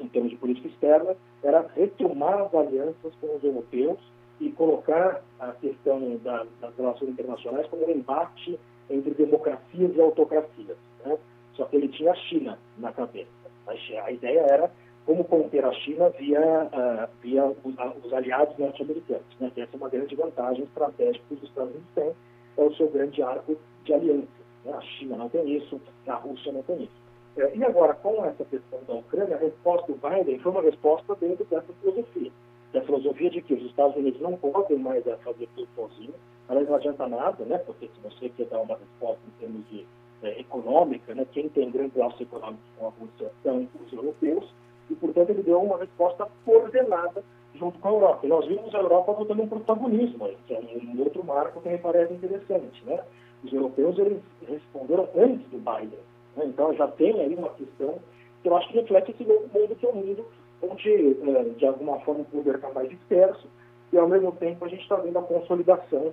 em 0.00 0.08
termos 0.08 0.30
de 0.30 0.36
política 0.36 0.68
externa, 0.68 1.16
era 1.42 1.66
retomar 1.74 2.42
as 2.42 2.54
alianças 2.54 3.14
com 3.20 3.36
os 3.36 3.44
europeus 3.44 3.98
e 4.40 4.50
colocar 4.50 5.22
a 5.38 5.52
questão 5.52 6.16
da, 6.18 6.44
das 6.60 6.76
relações 6.76 7.10
internacionais 7.10 7.66
como 7.68 7.86
um 7.86 7.90
embate 7.90 8.58
entre 8.90 9.14
democracias 9.14 9.94
e 9.94 10.00
autocracias. 10.00 10.76
Né? 11.04 11.18
Só 11.54 11.64
que 11.66 11.76
ele 11.76 11.88
tinha 11.88 12.12
a 12.12 12.16
China 12.16 12.58
na 12.78 12.92
cabeça. 12.92 13.30
A, 13.66 14.10
ideia 14.10 14.40
era 14.40 14.70
como 15.06 15.24
conter 15.24 15.64
a 15.64 15.72
China 15.72 16.10
via, 16.10 16.40
uh, 16.40 17.08
via 17.22 17.44
os, 17.46 18.04
os 18.04 18.12
aliados 18.12 18.56
norte-americanos. 18.58 19.24
Né? 19.38 19.52
Essa 19.56 19.70
é 19.72 19.76
uma 19.76 19.88
grande 19.88 20.14
vantagem 20.16 20.64
estratégica 20.64 21.24
que 21.28 21.34
os 21.34 21.42
Estados 21.44 21.70
Unidos 21.70 21.88
têm, 21.94 22.12
é 22.56 22.62
o 22.62 22.74
seu 22.74 22.88
grande 22.90 23.22
arco 23.22 23.56
de 23.84 23.94
aliança. 23.94 24.41
A 24.66 24.80
China 24.80 25.16
não 25.16 25.28
tem 25.28 25.56
isso, 25.56 25.80
a 26.06 26.14
Rússia 26.14 26.52
não 26.52 26.62
tem 26.62 26.84
isso. 26.84 27.02
É, 27.36 27.56
e 27.56 27.64
agora, 27.64 27.94
com 27.94 28.24
essa 28.24 28.44
questão 28.44 28.78
da 28.86 28.94
Ucrânia, 28.94 29.36
a 29.36 29.38
resposta 29.38 29.90
do 29.90 29.98
Biden 29.98 30.38
foi 30.38 30.52
uma 30.52 30.62
resposta 30.62 31.14
dentro 31.16 31.44
dessa 31.46 31.72
filosofia. 31.80 32.30
Da 32.72 32.82
filosofia 32.82 33.30
de 33.30 33.42
que 33.42 33.54
os 33.54 33.62
Estados 33.64 33.96
Unidos 33.96 34.20
não 34.20 34.36
podem 34.36 34.78
mais 34.78 35.06
é, 35.06 35.16
fazer 35.18 35.48
tudo 35.54 35.68
sozinhos. 35.74 36.14
Aliás, 36.48 36.68
não 36.68 36.76
adianta 36.76 37.06
nada, 37.08 37.44
né? 37.44 37.58
Porque 37.58 37.88
se 37.88 38.00
você 38.02 38.28
quer 38.28 38.46
dar 38.46 38.60
uma 38.60 38.76
resposta 38.76 39.20
em 39.26 39.40
termos 39.40 39.68
de 39.70 39.86
é, 40.22 40.40
econômica, 40.40 41.14
né? 41.14 41.26
quem 41.32 41.48
tem 41.48 41.70
grande 41.70 41.98
laço 41.98 42.22
econômico 42.22 42.62
com 42.78 42.86
a 42.86 42.90
Rússia 42.90 43.30
são 43.42 43.68
os 43.84 43.92
europeus. 43.92 44.44
E, 44.90 44.94
portanto, 44.94 45.30
ele 45.30 45.42
deu 45.42 45.60
uma 45.60 45.78
resposta 45.78 46.28
coordenada 46.44 47.24
junto 47.54 47.78
com 47.78 47.88
a 47.88 47.92
Europa. 47.92 48.26
E 48.26 48.28
nós 48.28 48.46
vimos 48.46 48.74
a 48.74 48.78
Europa 48.78 49.12
voltando 49.12 49.42
um 49.42 49.48
protagonismo, 49.48 50.28
que 50.46 50.54
é 50.54 50.58
um 50.58 51.00
outro 51.00 51.24
marco 51.24 51.60
que 51.60 51.68
me 51.68 51.78
parece 51.78 52.12
interessante, 52.14 52.84
né? 52.84 53.02
os 53.44 53.52
europeus 53.52 53.98
eles 53.98 54.22
responderam 54.48 55.08
antes 55.16 55.46
do 55.48 55.58
Biden. 55.58 55.98
Né? 56.36 56.46
Então 56.46 56.74
já 56.74 56.86
tem 56.88 57.20
aí 57.20 57.34
uma 57.34 57.50
questão 57.50 57.98
que 58.42 58.48
eu 58.48 58.56
acho 58.56 58.68
que 58.68 58.80
reflete 58.80 59.12
esse 59.12 59.24
novo 59.24 59.48
mundo 59.52 59.76
que 59.76 59.86
é 59.86 59.88
um 59.88 59.94
mundo 59.94 60.24
onde, 60.62 61.16
é, 61.28 61.42
de 61.56 61.66
alguma 61.66 61.98
forma, 62.00 62.22
o 62.22 62.24
poder 62.24 62.54
está 62.54 62.70
mais 62.70 62.88
disperso 62.88 63.48
e, 63.92 63.98
ao 63.98 64.08
mesmo 64.08 64.32
tempo, 64.32 64.64
a 64.64 64.68
gente 64.68 64.82
está 64.82 64.96
vendo 64.96 65.18
a 65.18 65.22
consolidação 65.22 66.12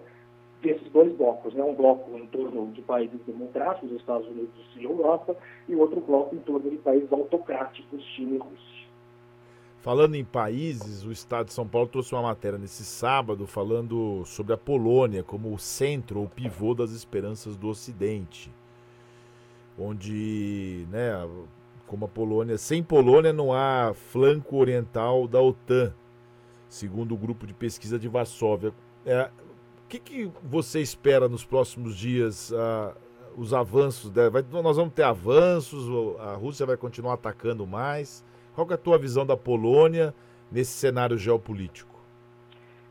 desses 0.61 0.91
dois 0.91 1.15
blocos. 1.15 1.53
Né? 1.53 1.63
Um 1.63 1.75
bloco 1.75 2.17
em 2.17 2.25
torno 2.27 2.67
de 2.71 2.81
países 2.81 3.19
democráticos, 3.25 3.91
Estados 3.91 4.27
Unidos 4.27 4.51
e 4.75 4.83
Europa, 4.83 5.35
e 5.67 5.75
outro 5.75 6.01
bloco 6.01 6.35
em 6.35 6.39
torno 6.39 6.69
de 6.69 6.77
países 6.77 7.11
autocráticos, 7.13 8.03
China 8.15 8.35
e 8.35 8.37
Rússia. 8.39 8.88
Falando 9.81 10.15
em 10.15 10.25
países, 10.25 11.05
o 11.05 11.11
Estado 11.11 11.47
de 11.47 11.53
São 11.53 11.65
Paulo 11.65 11.87
trouxe 11.87 12.13
uma 12.13 12.23
matéria 12.23 12.59
nesse 12.59 12.83
sábado 12.83 13.47
falando 13.47 14.23
sobre 14.25 14.53
a 14.53 14.57
Polônia 14.57 15.23
como 15.23 15.53
o 15.53 15.57
centro 15.57 16.19
ou 16.19 16.27
pivô 16.27 16.75
das 16.75 16.91
esperanças 16.91 17.55
do 17.55 17.69
Ocidente. 17.69 18.51
Onde, 19.77 20.85
né, 20.91 21.13
como 21.87 22.05
a 22.05 22.07
Polônia, 22.09 22.57
sem 22.57 22.83
Polônia 22.83 23.31
não 23.31 23.53
há 23.53 23.93
flanco 23.93 24.57
oriental 24.57 25.25
da 25.29 25.41
OTAN, 25.41 25.93
segundo 26.67 27.15
o 27.15 27.17
grupo 27.17 27.47
de 27.47 27.53
pesquisa 27.53 27.97
de 27.97 28.09
Varsóvia. 28.09 28.73
É, 29.05 29.29
o 29.85 29.87
que, 29.87 29.97
que 29.97 30.31
você 30.43 30.81
espera 30.81 31.29
nos 31.29 31.45
próximos 31.45 31.95
dias? 31.95 32.51
Uh, 32.51 32.93
os 33.37 33.53
avanços, 33.53 34.11
vai, 34.11 34.43
nós 34.51 34.75
vamos 34.75 34.93
ter 34.93 35.03
avanços, 35.03 35.87
a 36.19 36.33
Rússia 36.33 36.65
vai 36.65 36.75
continuar 36.75 37.13
atacando 37.13 37.65
mais. 37.65 38.25
Qual 38.55 38.67
é 38.69 38.73
a 38.73 38.77
tua 38.77 38.97
visão 38.97 39.25
da 39.25 39.37
Polônia 39.37 40.13
nesse 40.51 40.71
cenário 40.71 41.17
geopolítico? 41.17 41.99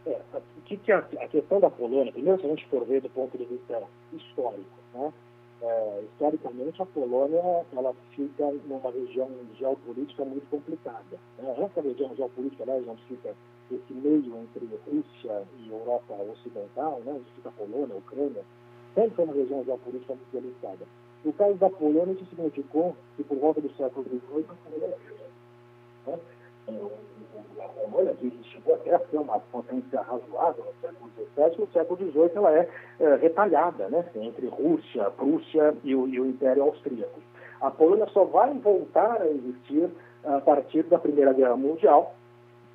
É, 0.07 0.21
que, 0.65 0.77
que 0.77 0.93
a, 0.93 0.99
a, 0.99 1.29
questão 1.29 1.59
da 1.59 1.71
Polônia, 1.71 2.13
primeiro 2.13 2.39
se 2.41 2.47
a 2.47 2.51
gente 2.51 2.67
for 2.67 2.85
ver 2.85 3.01
do 3.01 3.09
ponto 3.09 3.37
de 3.37 3.45
vista 3.45 3.83
histórico, 4.13 4.79
né? 4.95 5.13
É, 5.61 6.05
historicamente 6.13 6.81
a 6.81 6.87
Polônia 6.87 7.43
ela 7.77 7.93
fica 8.15 8.45
numa 8.69 8.93
região 8.93 9.29
geopolítica 9.59 10.25
muito 10.25 10.49
complicada. 10.49 11.19
Né? 11.37 11.55
Essa 11.59 11.81
região 11.81 12.15
geopolítica, 12.15 12.63
aliás, 12.63 12.87
onde 12.87 13.03
fica 13.05 13.35
esse 13.73 13.93
meio 13.93 14.37
entre 14.37 14.69
Rússia 14.87 15.43
e 15.59 15.69
Europa 15.69 16.15
Ocidental, 16.33 17.03
né? 17.05 17.13
onde 17.13 17.31
fica 17.35 17.49
a 17.49 17.53
Polônia, 17.53 17.95
a 17.95 17.99
Ucrânia, 17.99 18.45
sempre 18.95 19.17
foi 19.17 19.25
uma 19.25 19.35
região 19.35 19.65
geopolítica 19.65 20.15
muito 20.15 20.33
delicada. 20.33 20.87
No 21.25 21.33
caso 21.33 21.55
da 21.55 21.69
Polônia, 21.69 22.13
isso 22.13 22.27
significou 22.27 22.97
que 23.17 23.25
por 23.25 23.39
volta 23.39 23.61
do 23.61 23.71
século 23.75 24.07
XVIII, 24.07 24.47
A 26.69 27.69
Polônia, 27.69 28.15
que 28.15 28.31
chegou 28.45 28.75
até 28.75 28.95
a 28.95 28.99
ser 28.99 29.19
uma 29.19 29.41
potência 29.41 30.01
razoável 30.01 30.65
no 30.65 30.81
século 30.81 31.11
XVII, 31.17 31.61
no 31.61 31.73
século 31.73 31.97
XVIII 31.97 32.31
ela 32.37 32.53
é, 32.55 32.69
é 33.01 33.15
retalhada 33.17 33.89
né? 33.89 34.05
entre 34.17 34.47
Rússia, 34.47 35.11
Prússia 35.13 35.75
e 35.83 35.95
o, 35.95 36.07
e 36.07 36.21
o 36.21 36.27
Império 36.27 36.65
Austríaco. 36.65 37.21
A 37.61 37.71
Polônia 37.71 38.07
só 38.13 38.25
vai 38.25 38.53
voltar 38.55 39.21
a 39.21 39.27
existir 39.27 39.91
a 40.25 40.41
partir 40.41 40.83
da 40.85 40.99
Primeira 40.99 41.33
Guerra 41.33 41.57
Mundial, 41.57 42.15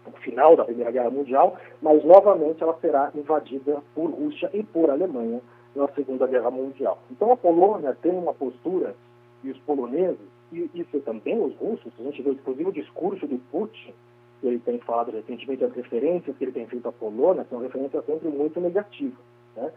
no 0.05 0.11
final 0.19 0.55
da 0.55 0.65
Primeira 0.65 0.91
Guerra 0.91 1.09
Mundial, 1.09 1.57
mas 1.81 2.03
novamente 2.03 2.61
ela 2.61 2.77
será 2.81 3.11
invadida 3.15 3.81
por 3.95 4.09
Rússia 4.09 4.49
e 4.53 4.63
por 4.63 4.89
Alemanha 4.89 5.41
na 5.75 5.87
Segunda 5.89 6.27
Guerra 6.27 6.51
Mundial. 6.51 6.99
Então 7.09 7.31
a 7.31 7.37
Polônia 7.37 7.95
tem 8.01 8.11
uma 8.11 8.33
postura, 8.33 8.95
e 9.43 9.51
os 9.51 9.57
poloneses, 9.59 10.32
e 10.53 10.81
isso 10.81 10.99
também 11.01 11.41
os 11.41 11.55
russos, 11.55 11.91
a 11.99 12.03
gente 12.03 12.21
vê 12.21 12.31
inclusive 12.31 12.69
o 12.69 12.73
discurso 12.73 13.27
do 13.27 13.37
Putin, 13.51 13.93
que 14.39 14.47
ele 14.47 14.59
tem 14.59 14.77
falado 14.79 15.11
recentemente, 15.11 15.63
as 15.63 15.73
referências 15.73 16.35
que 16.37 16.43
ele 16.43 16.51
tem 16.51 16.67
feito 16.67 16.87
à 16.87 16.91
Polônia 16.91 17.45
são 17.49 17.59
referências 17.59 18.05
sempre 18.05 18.27
muito 18.29 18.59
negativas. 18.59 19.19
Né? 19.55 19.71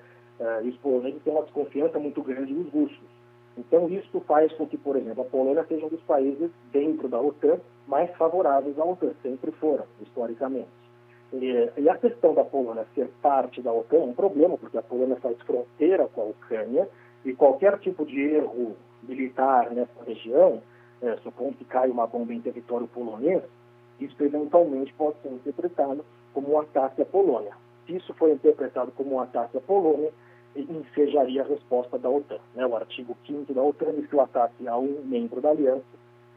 E 0.65 0.69
os 0.69 0.77
poloneses 0.79 1.23
têm 1.23 1.33
uma 1.33 1.45
desconfiança 1.45 1.99
muito 1.99 2.23
grande 2.23 2.53
dos 2.53 2.71
russos. 2.73 3.17
Então, 3.57 3.89
isso 3.89 4.21
faz 4.21 4.53
com 4.53 4.67
que, 4.67 4.77
por 4.77 4.97
exemplo, 4.97 5.23
a 5.23 5.27
Polônia 5.27 5.65
seja 5.67 5.87
um 5.87 5.89
dos 5.89 6.03
países 6.03 6.51
dentro 6.73 7.09
da 7.09 7.19
OTAN 7.19 7.59
mais 7.87 8.15
favoráveis 8.17 8.79
à 8.79 8.85
OTAN, 8.85 9.13
sempre 9.23 9.51
foram, 9.53 9.85
historicamente. 10.03 10.69
E, 11.33 11.71
e, 11.79 11.89
a 11.89 11.97
questão 11.97 12.35
da 12.35 12.45
Polônia 12.45 12.87
ser 12.95 13.09
parte 13.23 13.63
da 13.63 13.73
OTAN 13.73 13.97
é 13.97 14.05
um 14.05 14.15
problema, 14.15 14.59
porque 14.59 14.77
a 14.77 14.83
Polônia 14.83 15.17
faz 15.17 15.41
fronteira 15.43 16.07
com 16.09 16.21
a 16.21 16.25
Ucrânia 16.25 16.89
e 17.25 17.33
qualquer 17.33 17.79
tipo 17.79 18.05
de 18.05 18.21
erro 18.21 18.77
militar 19.03 19.71
nessa 19.71 20.03
região, 20.05 20.63
é, 21.03 21.17
supondo 21.19 21.57
que 21.57 21.65
caia 21.65 21.93
uma 21.93 22.07
bomba 22.07 22.33
em 22.33 22.41
território 22.41 22.87
polonês, 22.89 23.43
isso 24.01 24.17
eventualmente 24.23 24.93
pode 24.95 25.17
ser 25.23 25.29
interpretado 25.29 26.05
como 26.33 26.53
um 26.53 26.61
ataque 26.61 27.03
à 27.03 27.05
Polônia. 27.05 27.53
Se 27.87 27.97
isso 27.97 28.13
for 28.15 28.31
interpretado 28.31 28.93
como 28.93 29.15
um 29.15 29.21
ataque 29.21 29.57
à 29.57 29.61
Polônia, 29.61 30.11
ensejaria 30.55 31.43
a 31.43 31.47
resposta 31.47 31.99
da 31.99 32.09
OTAN. 32.09 32.39
Né? 32.55 32.67
O 32.67 32.77
artigo 32.77 33.17
5 33.27 33.53
da 33.53 33.63
OTAN 33.63 33.93
diz 33.95 34.07
que 34.07 34.17
o 34.17 34.21
ataque 34.21 34.67
a 34.67 34.77
um 34.77 35.03
membro 35.05 35.41
da 35.41 35.51
aliança 35.51 35.85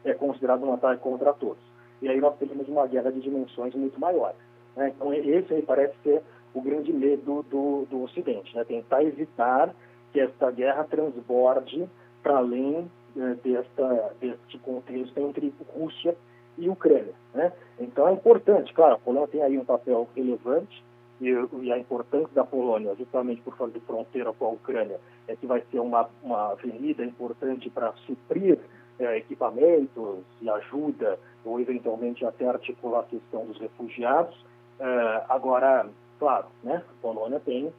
é 0.04 0.14
considerado 0.14 0.64
um 0.64 0.74
ataque 0.74 1.02
contra 1.02 1.32
todos. 1.32 1.62
E 2.00 2.08
aí 2.08 2.20
nós 2.20 2.36
teríamos 2.38 2.68
uma 2.68 2.86
guerra 2.86 3.10
de 3.10 3.20
dimensões 3.20 3.74
muito 3.74 3.98
maiores. 4.00 4.38
Né? 4.76 4.92
Então, 4.94 5.12
esse 5.12 5.52
aí 5.52 5.62
parece 5.62 5.94
ser 6.02 6.22
o 6.54 6.60
grande 6.60 6.92
medo 6.92 7.44
do, 7.50 7.86
do 7.90 8.02
Ocidente, 8.02 8.54
né? 8.56 8.64
tentar 8.64 9.02
evitar 9.04 9.74
que 10.12 10.20
esta 10.20 10.50
guerra 10.50 10.84
transborde 10.84 11.88
para 12.22 12.38
além 12.38 12.90
né, 13.14 13.36
desta, 13.42 14.14
deste 14.20 14.58
contexto 14.58 15.18
entre 15.18 15.52
Rússia 15.74 16.16
e 16.58 16.68
Ucrânia. 16.68 17.14
Né? 17.34 17.52
Então, 17.78 18.08
é 18.08 18.12
importante, 18.12 18.72
claro, 18.72 18.94
a 18.94 18.98
Polônia 18.98 19.28
tem 19.28 19.42
aí 19.42 19.58
um 19.58 19.64
papel 19.64 20.08
relevante, 20.14 20.82
e, 21.20 21.28
e, 21.28 21.70
a 21.70 21.78
importância 21.78 22.30
da 22.34 22.44
Polônia, 22.44 22.94
justamente 22.96 23.42
por 23.42 23.54
fazer 23.54 23.78
fronteira 23.80 24.32
com 24.32 24.46
a 24.46 24.50
Ucrânia, 24.50 24.98
é 25.28 25.36
que 25.36 25.46
vai 25.46 25.62
ser 25.70 25.78
uma, 25.78 26.08
uma 26.22 26.52
avenida 26.52 27.04
importante 27.04 27.68
para 27.68 27.92
suprir 28.06 28.58
é, 28.98 29.18
equipamentos 29.18 30.20
e 30.40 30.48
ajuda, 30.48 31.18
ou 31.44 31.60
eventualmente 31.60 32.24
até 32.24 32.48
articular 32.48 33.00
a 33.00 33.04
questão 33.04 33.44
dos 33.44 33.58
refugiados. 33.58 34.34
Uh, 34.78 35.24
agora, 35.28 35.86
claro, 36.18 36.46
né, 36.62 36.82
a 36.88 37.02
Polônia 37.02 37.40
tem 37.40 37.70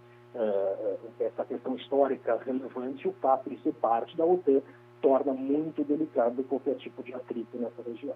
essa 1.19 1.45
questão 1.45 1.75
histórica 1.75 2.37
relevante, 2.45 3.07
o 3.07 3.13
fato 3.13 3.49
de 3.49 3.61
ser 3.61 3.73
parte 3.73 4.15
da 4.15 4.25
OTAN 4.25 4.61
torna 5.01 5.33
muito 5.33 5.83
delicado 5.83 6.43
qualquer 6.43 6.75
tipo 6.75 7.03
de 7.03 7.13
atrito 7.13 7.57
nessa 7.57 7.81
região. 7.81 8.15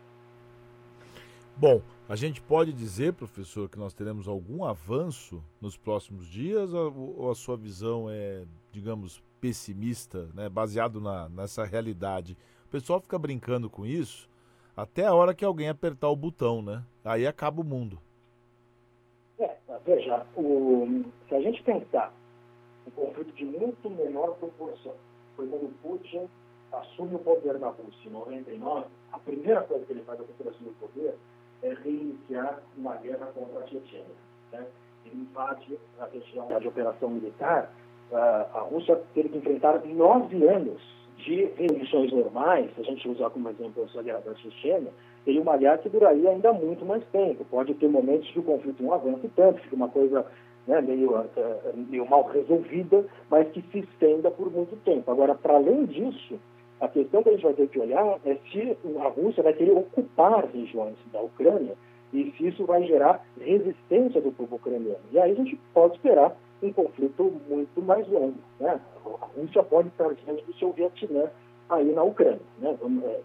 Bom, 1.57 1.81
a 2.07 2.15
gente 2.15 2.41
pode 2.41 2.73
dizer, 2.73 3.13
professor, 3.13 3.69
que 3.69 3.79
nós 3.79 3.93
teremos 3.93 4.27
algum 4.27 4.65
avanço 4.65 5.41
nos 5.61 5.77
próximos 5.77 6.27
dias 6.27 6.73
ou, 6.73 7.15
ou 7.17 7.31
a 7.31 7.35
sua 7.35 7.55
visão 7.55 8.07
é, 8.09 8.43
digamos, 8.71 9.23
pessimista, 9.39 10.27
né, 10.33 10.49
baseado 10.49 10.99
na, 10.99 11.29
nessa 11.29 11.63
realidade? 11.63 12.37
O 12.65 12.69
pessoal 12.69 12.99
fica 12.99 13.17
brincando 13.17 13.69
com 13.69 13.85
isso 13.85 14.29
até 14.75 15.05
a 15.05 15.13
hora 15.13 15.33
que 15.33 15.45
alguém 15.45 15.69
apertar 15.69 16.09
o 16.09 16.15
botão, 16.15 16.61
né? 16.61 16.83
Aí 17.03 17.25
acaba 17.25 17.61
o 17.61 17.63
mundo. 17.63 17.99
Veja, 19.85 20.25
o, 20.35 21.03
se 21.29 21.35
a 21.35 21.41
gente 21.41 21.61
pensar 21.63 22.11
um 22.87 22.91
conflito 22.91 23.33
de 23.35 23.45
muito 23.45 23.89
menor 23.89 24.35
proporção, 24.35 24.93
foi 25.35 25.47
quando 25.47 25.73
Putin 25.81 26.27
assume 26.71 27.15
o 27.15 27.19
poder 27.19 27.59
na 27.59 27.67
Rússia 27.67 28.07
em 28.07 28.09
99, 28.09 28.85
a 29.11 29.19
primeira 29.19 29.61
coisa 29.61 29.85
que 29.85 29.93
ele 29.93 30.01
faz 30.01 30.19
ao 30.19 30.25
assumir 30.25 30.69
o 30.69 30.87
poder 30.87 31.15
é 31.61 31.73
reiniciar 31.73 32.61
uma 32.77 32.95
guerra 32.97 33.27
contra 33.27 33.59
a 33.59 33.67
Chechênia. 33.67 34.05
Né? 34.51 34.65
Ele 35.05 35.21
invade 35.21 35.77
a 35.99 36.05
região 36.05 36.47
de 36.47 36.67
operação 36.67 37.09
militar. 37.09 37.71
A 38.11 38.67
Rússia 38.69 39.01
teve 39.13 39.29
que 39.29 39.37
enfrentar 39.37 39.83
nove 39.85 40.47
anos 40.47 40.81
de 41.17 41.45
restrições 41.57 42.11
normais, 42.11 42.73
se 42.75 42.81
a 42.81 42.83
gente 42.83 43.07
usar 43.07 43.29
como 43.29 43.49
exemplo 43.49 43.87
a 43.95 44.01
guerra 44.01 44.19
da 44.19 44.35
Chechênia, 44.35 44.91
seria 45.25 45.41
uma 45.41 45.57
guerra 45.57 45.79
que 45.79 45.89
duraria 45.89 46.29
ainda 46.29 46.53
muito 46.53 46.85
mais 46.85 47.03
tempo. 47.11 47.43
Pode 47.45 47.73
ter 47.73 47.89
momentos 47.89 48.29
que 48.31 48.39
o 48.39 48.43
conflito 48.43 48.81
não 48.81 48.93
avance 48.93 49.27
tanto, 49.35 49.59
fica 49.61 49.75
uma 49.75 49.89
coisa 49.89 50.25
né, 50.67 50.79
meio, 50.81 51.19
uh, 51.19 51.25
meio 51.75 52.07
mal 52.07 52.23
resolvida, 52.23 53.05
mas 53.29 53.49
que 53.49 53.61
se 53.71 53.79
estenda 53.79 54.31
por 54.31 54.51
muito 54.51 54.75
tempo. 54.83 55.11
Agora, 55.11 55.35
para 55.35 55.55
além 55.55 55.85
disso, 55.85 56.39
a 56.79 56.87
questão 56.87 57.23
que 57.23 57.29
a 57.29 57.31
gente 57.33 57.43
vai 57.43 57.53
ter 57.53 57.67
que 57.67 57.79
olhar 57.79 58.19
é 58.25 58.35
se 58.51 58.77
a 58.99 59.07
Rússia 59.09 59.43
vai 59.43 59.53
querer 59.53 59.71
ocupar 59.71 60.45
regiões 60.45 60.95
da 61.11 61.21
Ucrânia 61.21 61.75
e 62.13 62.31
se 62.37 62.47
isso 62.47 62.65
vai 62.65 62.83
gerar 62.83 63.25
resistência 63.39 64.21
do 64.21 64.31
povo 64.31 64.55
ucraniano. 64.55 64.99
E 65.11 65.19
aí 65.19 65.31
a 65.31 65.35
gente 65.35 65.59
pode 65.73 65.95
esperar 65.95 66.35
um 66.61 66.71
conflito 66.71 67.33
muito 67.49 67.81
mais 67.81 68.07
longo. 68.07 68.37
Né? 68.59 68.79
A 69.21 69.25
Rússia 69.37 69.63
pode 69.63 69.89
estar 69.89 70.13
diante 70.13 70.43
do 70.45 70.53
seu 70.55 70.71
Vietnã 70.71 71.29
aí 71.69 71.91
na 71.91 72.03
Ucrânia. 72.03 72.39
Né? 72.59 72.77
É, 72.81 73.07
é, 73.07 73.21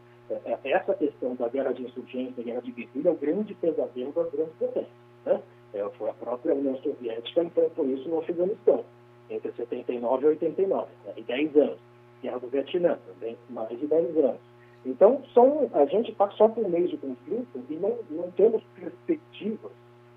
essa 0.64 0.94
questão 0.94 1.34
da 1.34 1.48
guerra 1.48 1.72
de 1.72 1.82
insurgência, 1.82 2.42
guerra 2.42 2.60
de 2.60 2.72
guerrilha, 2.72 3.08
é 3.08 3.12
o 3.12 3.16
grande 3.16 3.54
pesadelo 3.54 4.12
das 4.12 4.30
grandes 4.30 4.54
potências. 4.54 4.92
Né? 5.24 5.42
É, 5.74 5.88
foi 5.90 6.10
a 6.10 6.14
própria 6.14 6.54
União 6.54 6.76
Soviética 6.78 7.42
enfrentou 7.42 7.86
isso 7.86 8.08
no 8.08 8.18
Afeganistão, 8.18 8.84
entre 9.28 9.52
79 9.52 10.24
e 10.24 10.28
89, 10.28 10.88
né? 11.06 11.12
e 11.16 11.22
10 11.22 11.56
anos. 11.56 11.78
Guerra 12.22 12.38
do 12.38 12.48
Vietnã, 12.48 12.98
também 13.06 13.36
mais 13.48 13.78
de 13.78 13.86
10 13.86 14.16
anos. 14.18 14.40
Então, 14.84 15.22
são, 15.34 15.70
a 15.74 15.84
gente 15.86 16.10
está 16.10 16.30
só 16.30 16.48
por 16.48 16.66
meio 16.68 16.88
de 16.88 16.96
conflito 16.96 17.62
e 17.68 17.74
não, 17.74 17.98
não 18.10 18.30
temos 18.32 18.62
perspectivas 18.74 19.72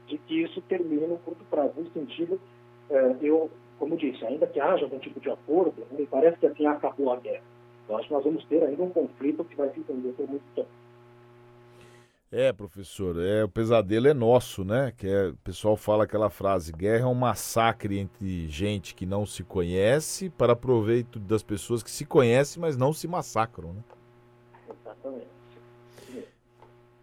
de 0.07 0.17
que 0.17 0.43
isso 0.43 0.61
termine 0.61 1.07
no 1.07 1.17
curto 1.19 1.43
prazo. 1.49 1.73
Nesse 1.77 1.91
sentido, 1.91 2.39
é, 2.89 3.15
eu, 3.21 3.49
como 3.77 3.97
disse, 3.97 4.25
ainda 4.25 4.47
que 4.47 4.59
haja 4.59 4.85
algum 4.85 4.99
tipo 4.99 5.19
de 5.19 5.29
acordo, 5.29 5.73
me 5.91 6.05
parece 6.05 6.37
que 6.37 6.47
assim 6.47 6.65
acabou 6.65 7.11
a 7.11 7.17
guerra. 7.17 7.43
Eu 7.87 7.97
acho 7.97 8.07
que 8.07 8.13
nós 8.13 8.23
vamos 8.23 8.45
ter 8.45 8.63
ainda 8.63 8.81
um 8.83 8.89
conflito 8.89 9.43
que 9.43 9.55
vai 9.55 9.69
se 9.73 9.79
entender 9.79 10.13
por 10.13 10.27
muito 10.27 10.43
tempo. 10.55 10.69
É, 12.35 12.51
professor, 12.51 13.15
é, 13.19 13.43
o 13.43 13.47
pesadelo 13.47 14.07
é 14.07 14.13
nosso, 14.13 14.65
né? 14.65 14.91
Que 14.97 15.07
é, 15.07 15.27
o 15.27 15.35
pessoal 15.37 15.77
fala 15.77 16.05
aquela 16.05 16.31
frase: 16.31 16.71
guerra 16.71 17.03
é 17.03 17.07
um 17.07 17.13
massacre 17.13 17.99
entre 17.99 18.47
gente 18.47 18.95
que 18.95 19.05
não 19.05 19.23
se 19.23 19.43
conhece 19.43 20.31
para 20.31 20.55
proveito 20.55 21.19
das 21.19 21.43
pessoas 21.43 21.83
que 21.83 21.91
se 21.91 22.05
conhecem, 22.05 22.59
mas 22.59 22.75
não 22.75 22.91
se 22.91 23.07
massacram, 23.07 23.73
né? 23.73 23.83
Exatamente. 24.67 25.27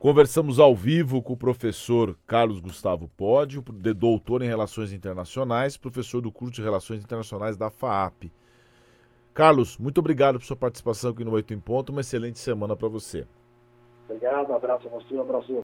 Conversamos 0.00 0.58
ao 0.58 0.74
vivo 0.74 1.22
com 1.22 1.34
o 1.34 1.36
professor 1.36 2.16
Carlos 2.26 2.58
Gustavo 2.58 3.06
Pódio, 3.16 3.62
doutor 3.94 4.42
em 4.42 4.48
Relações 4.48 4.92
Internacionais, 4.92 5.76
professor 5.76 6.20
do 6.20 6.32
curso 6.32 6.54
de 6.54 6.62
Relações 6.62 7.04
Internacionais 7.04 7.56
da 7.56 7.70
FAAP. 7.70 8.32
Carlos, 9.40 9.78
muito 9.78 9.96
obrigado 10.00 10.38
por 10.38 10.44
sua 10.44 10.54
participação 10.54 11.12
aqui 11.12 11.24
no 11.24 11.32
Oito 11.32 11.54
em 11.54 11.58
Ponto. 11.58 11.92
Uma 11.92 12.02
excelente 12.02 12.38
semana 12.38 12.76
para 12.76 12.88
você. 12.88 13.26
Obrigado, 14.06 14.50
um 14.50 14.54
abraço 14.54 14.86
a 14.86 14.90
você, 14.90 15.14
um 15.14 15.22
abraço 15.22 15.50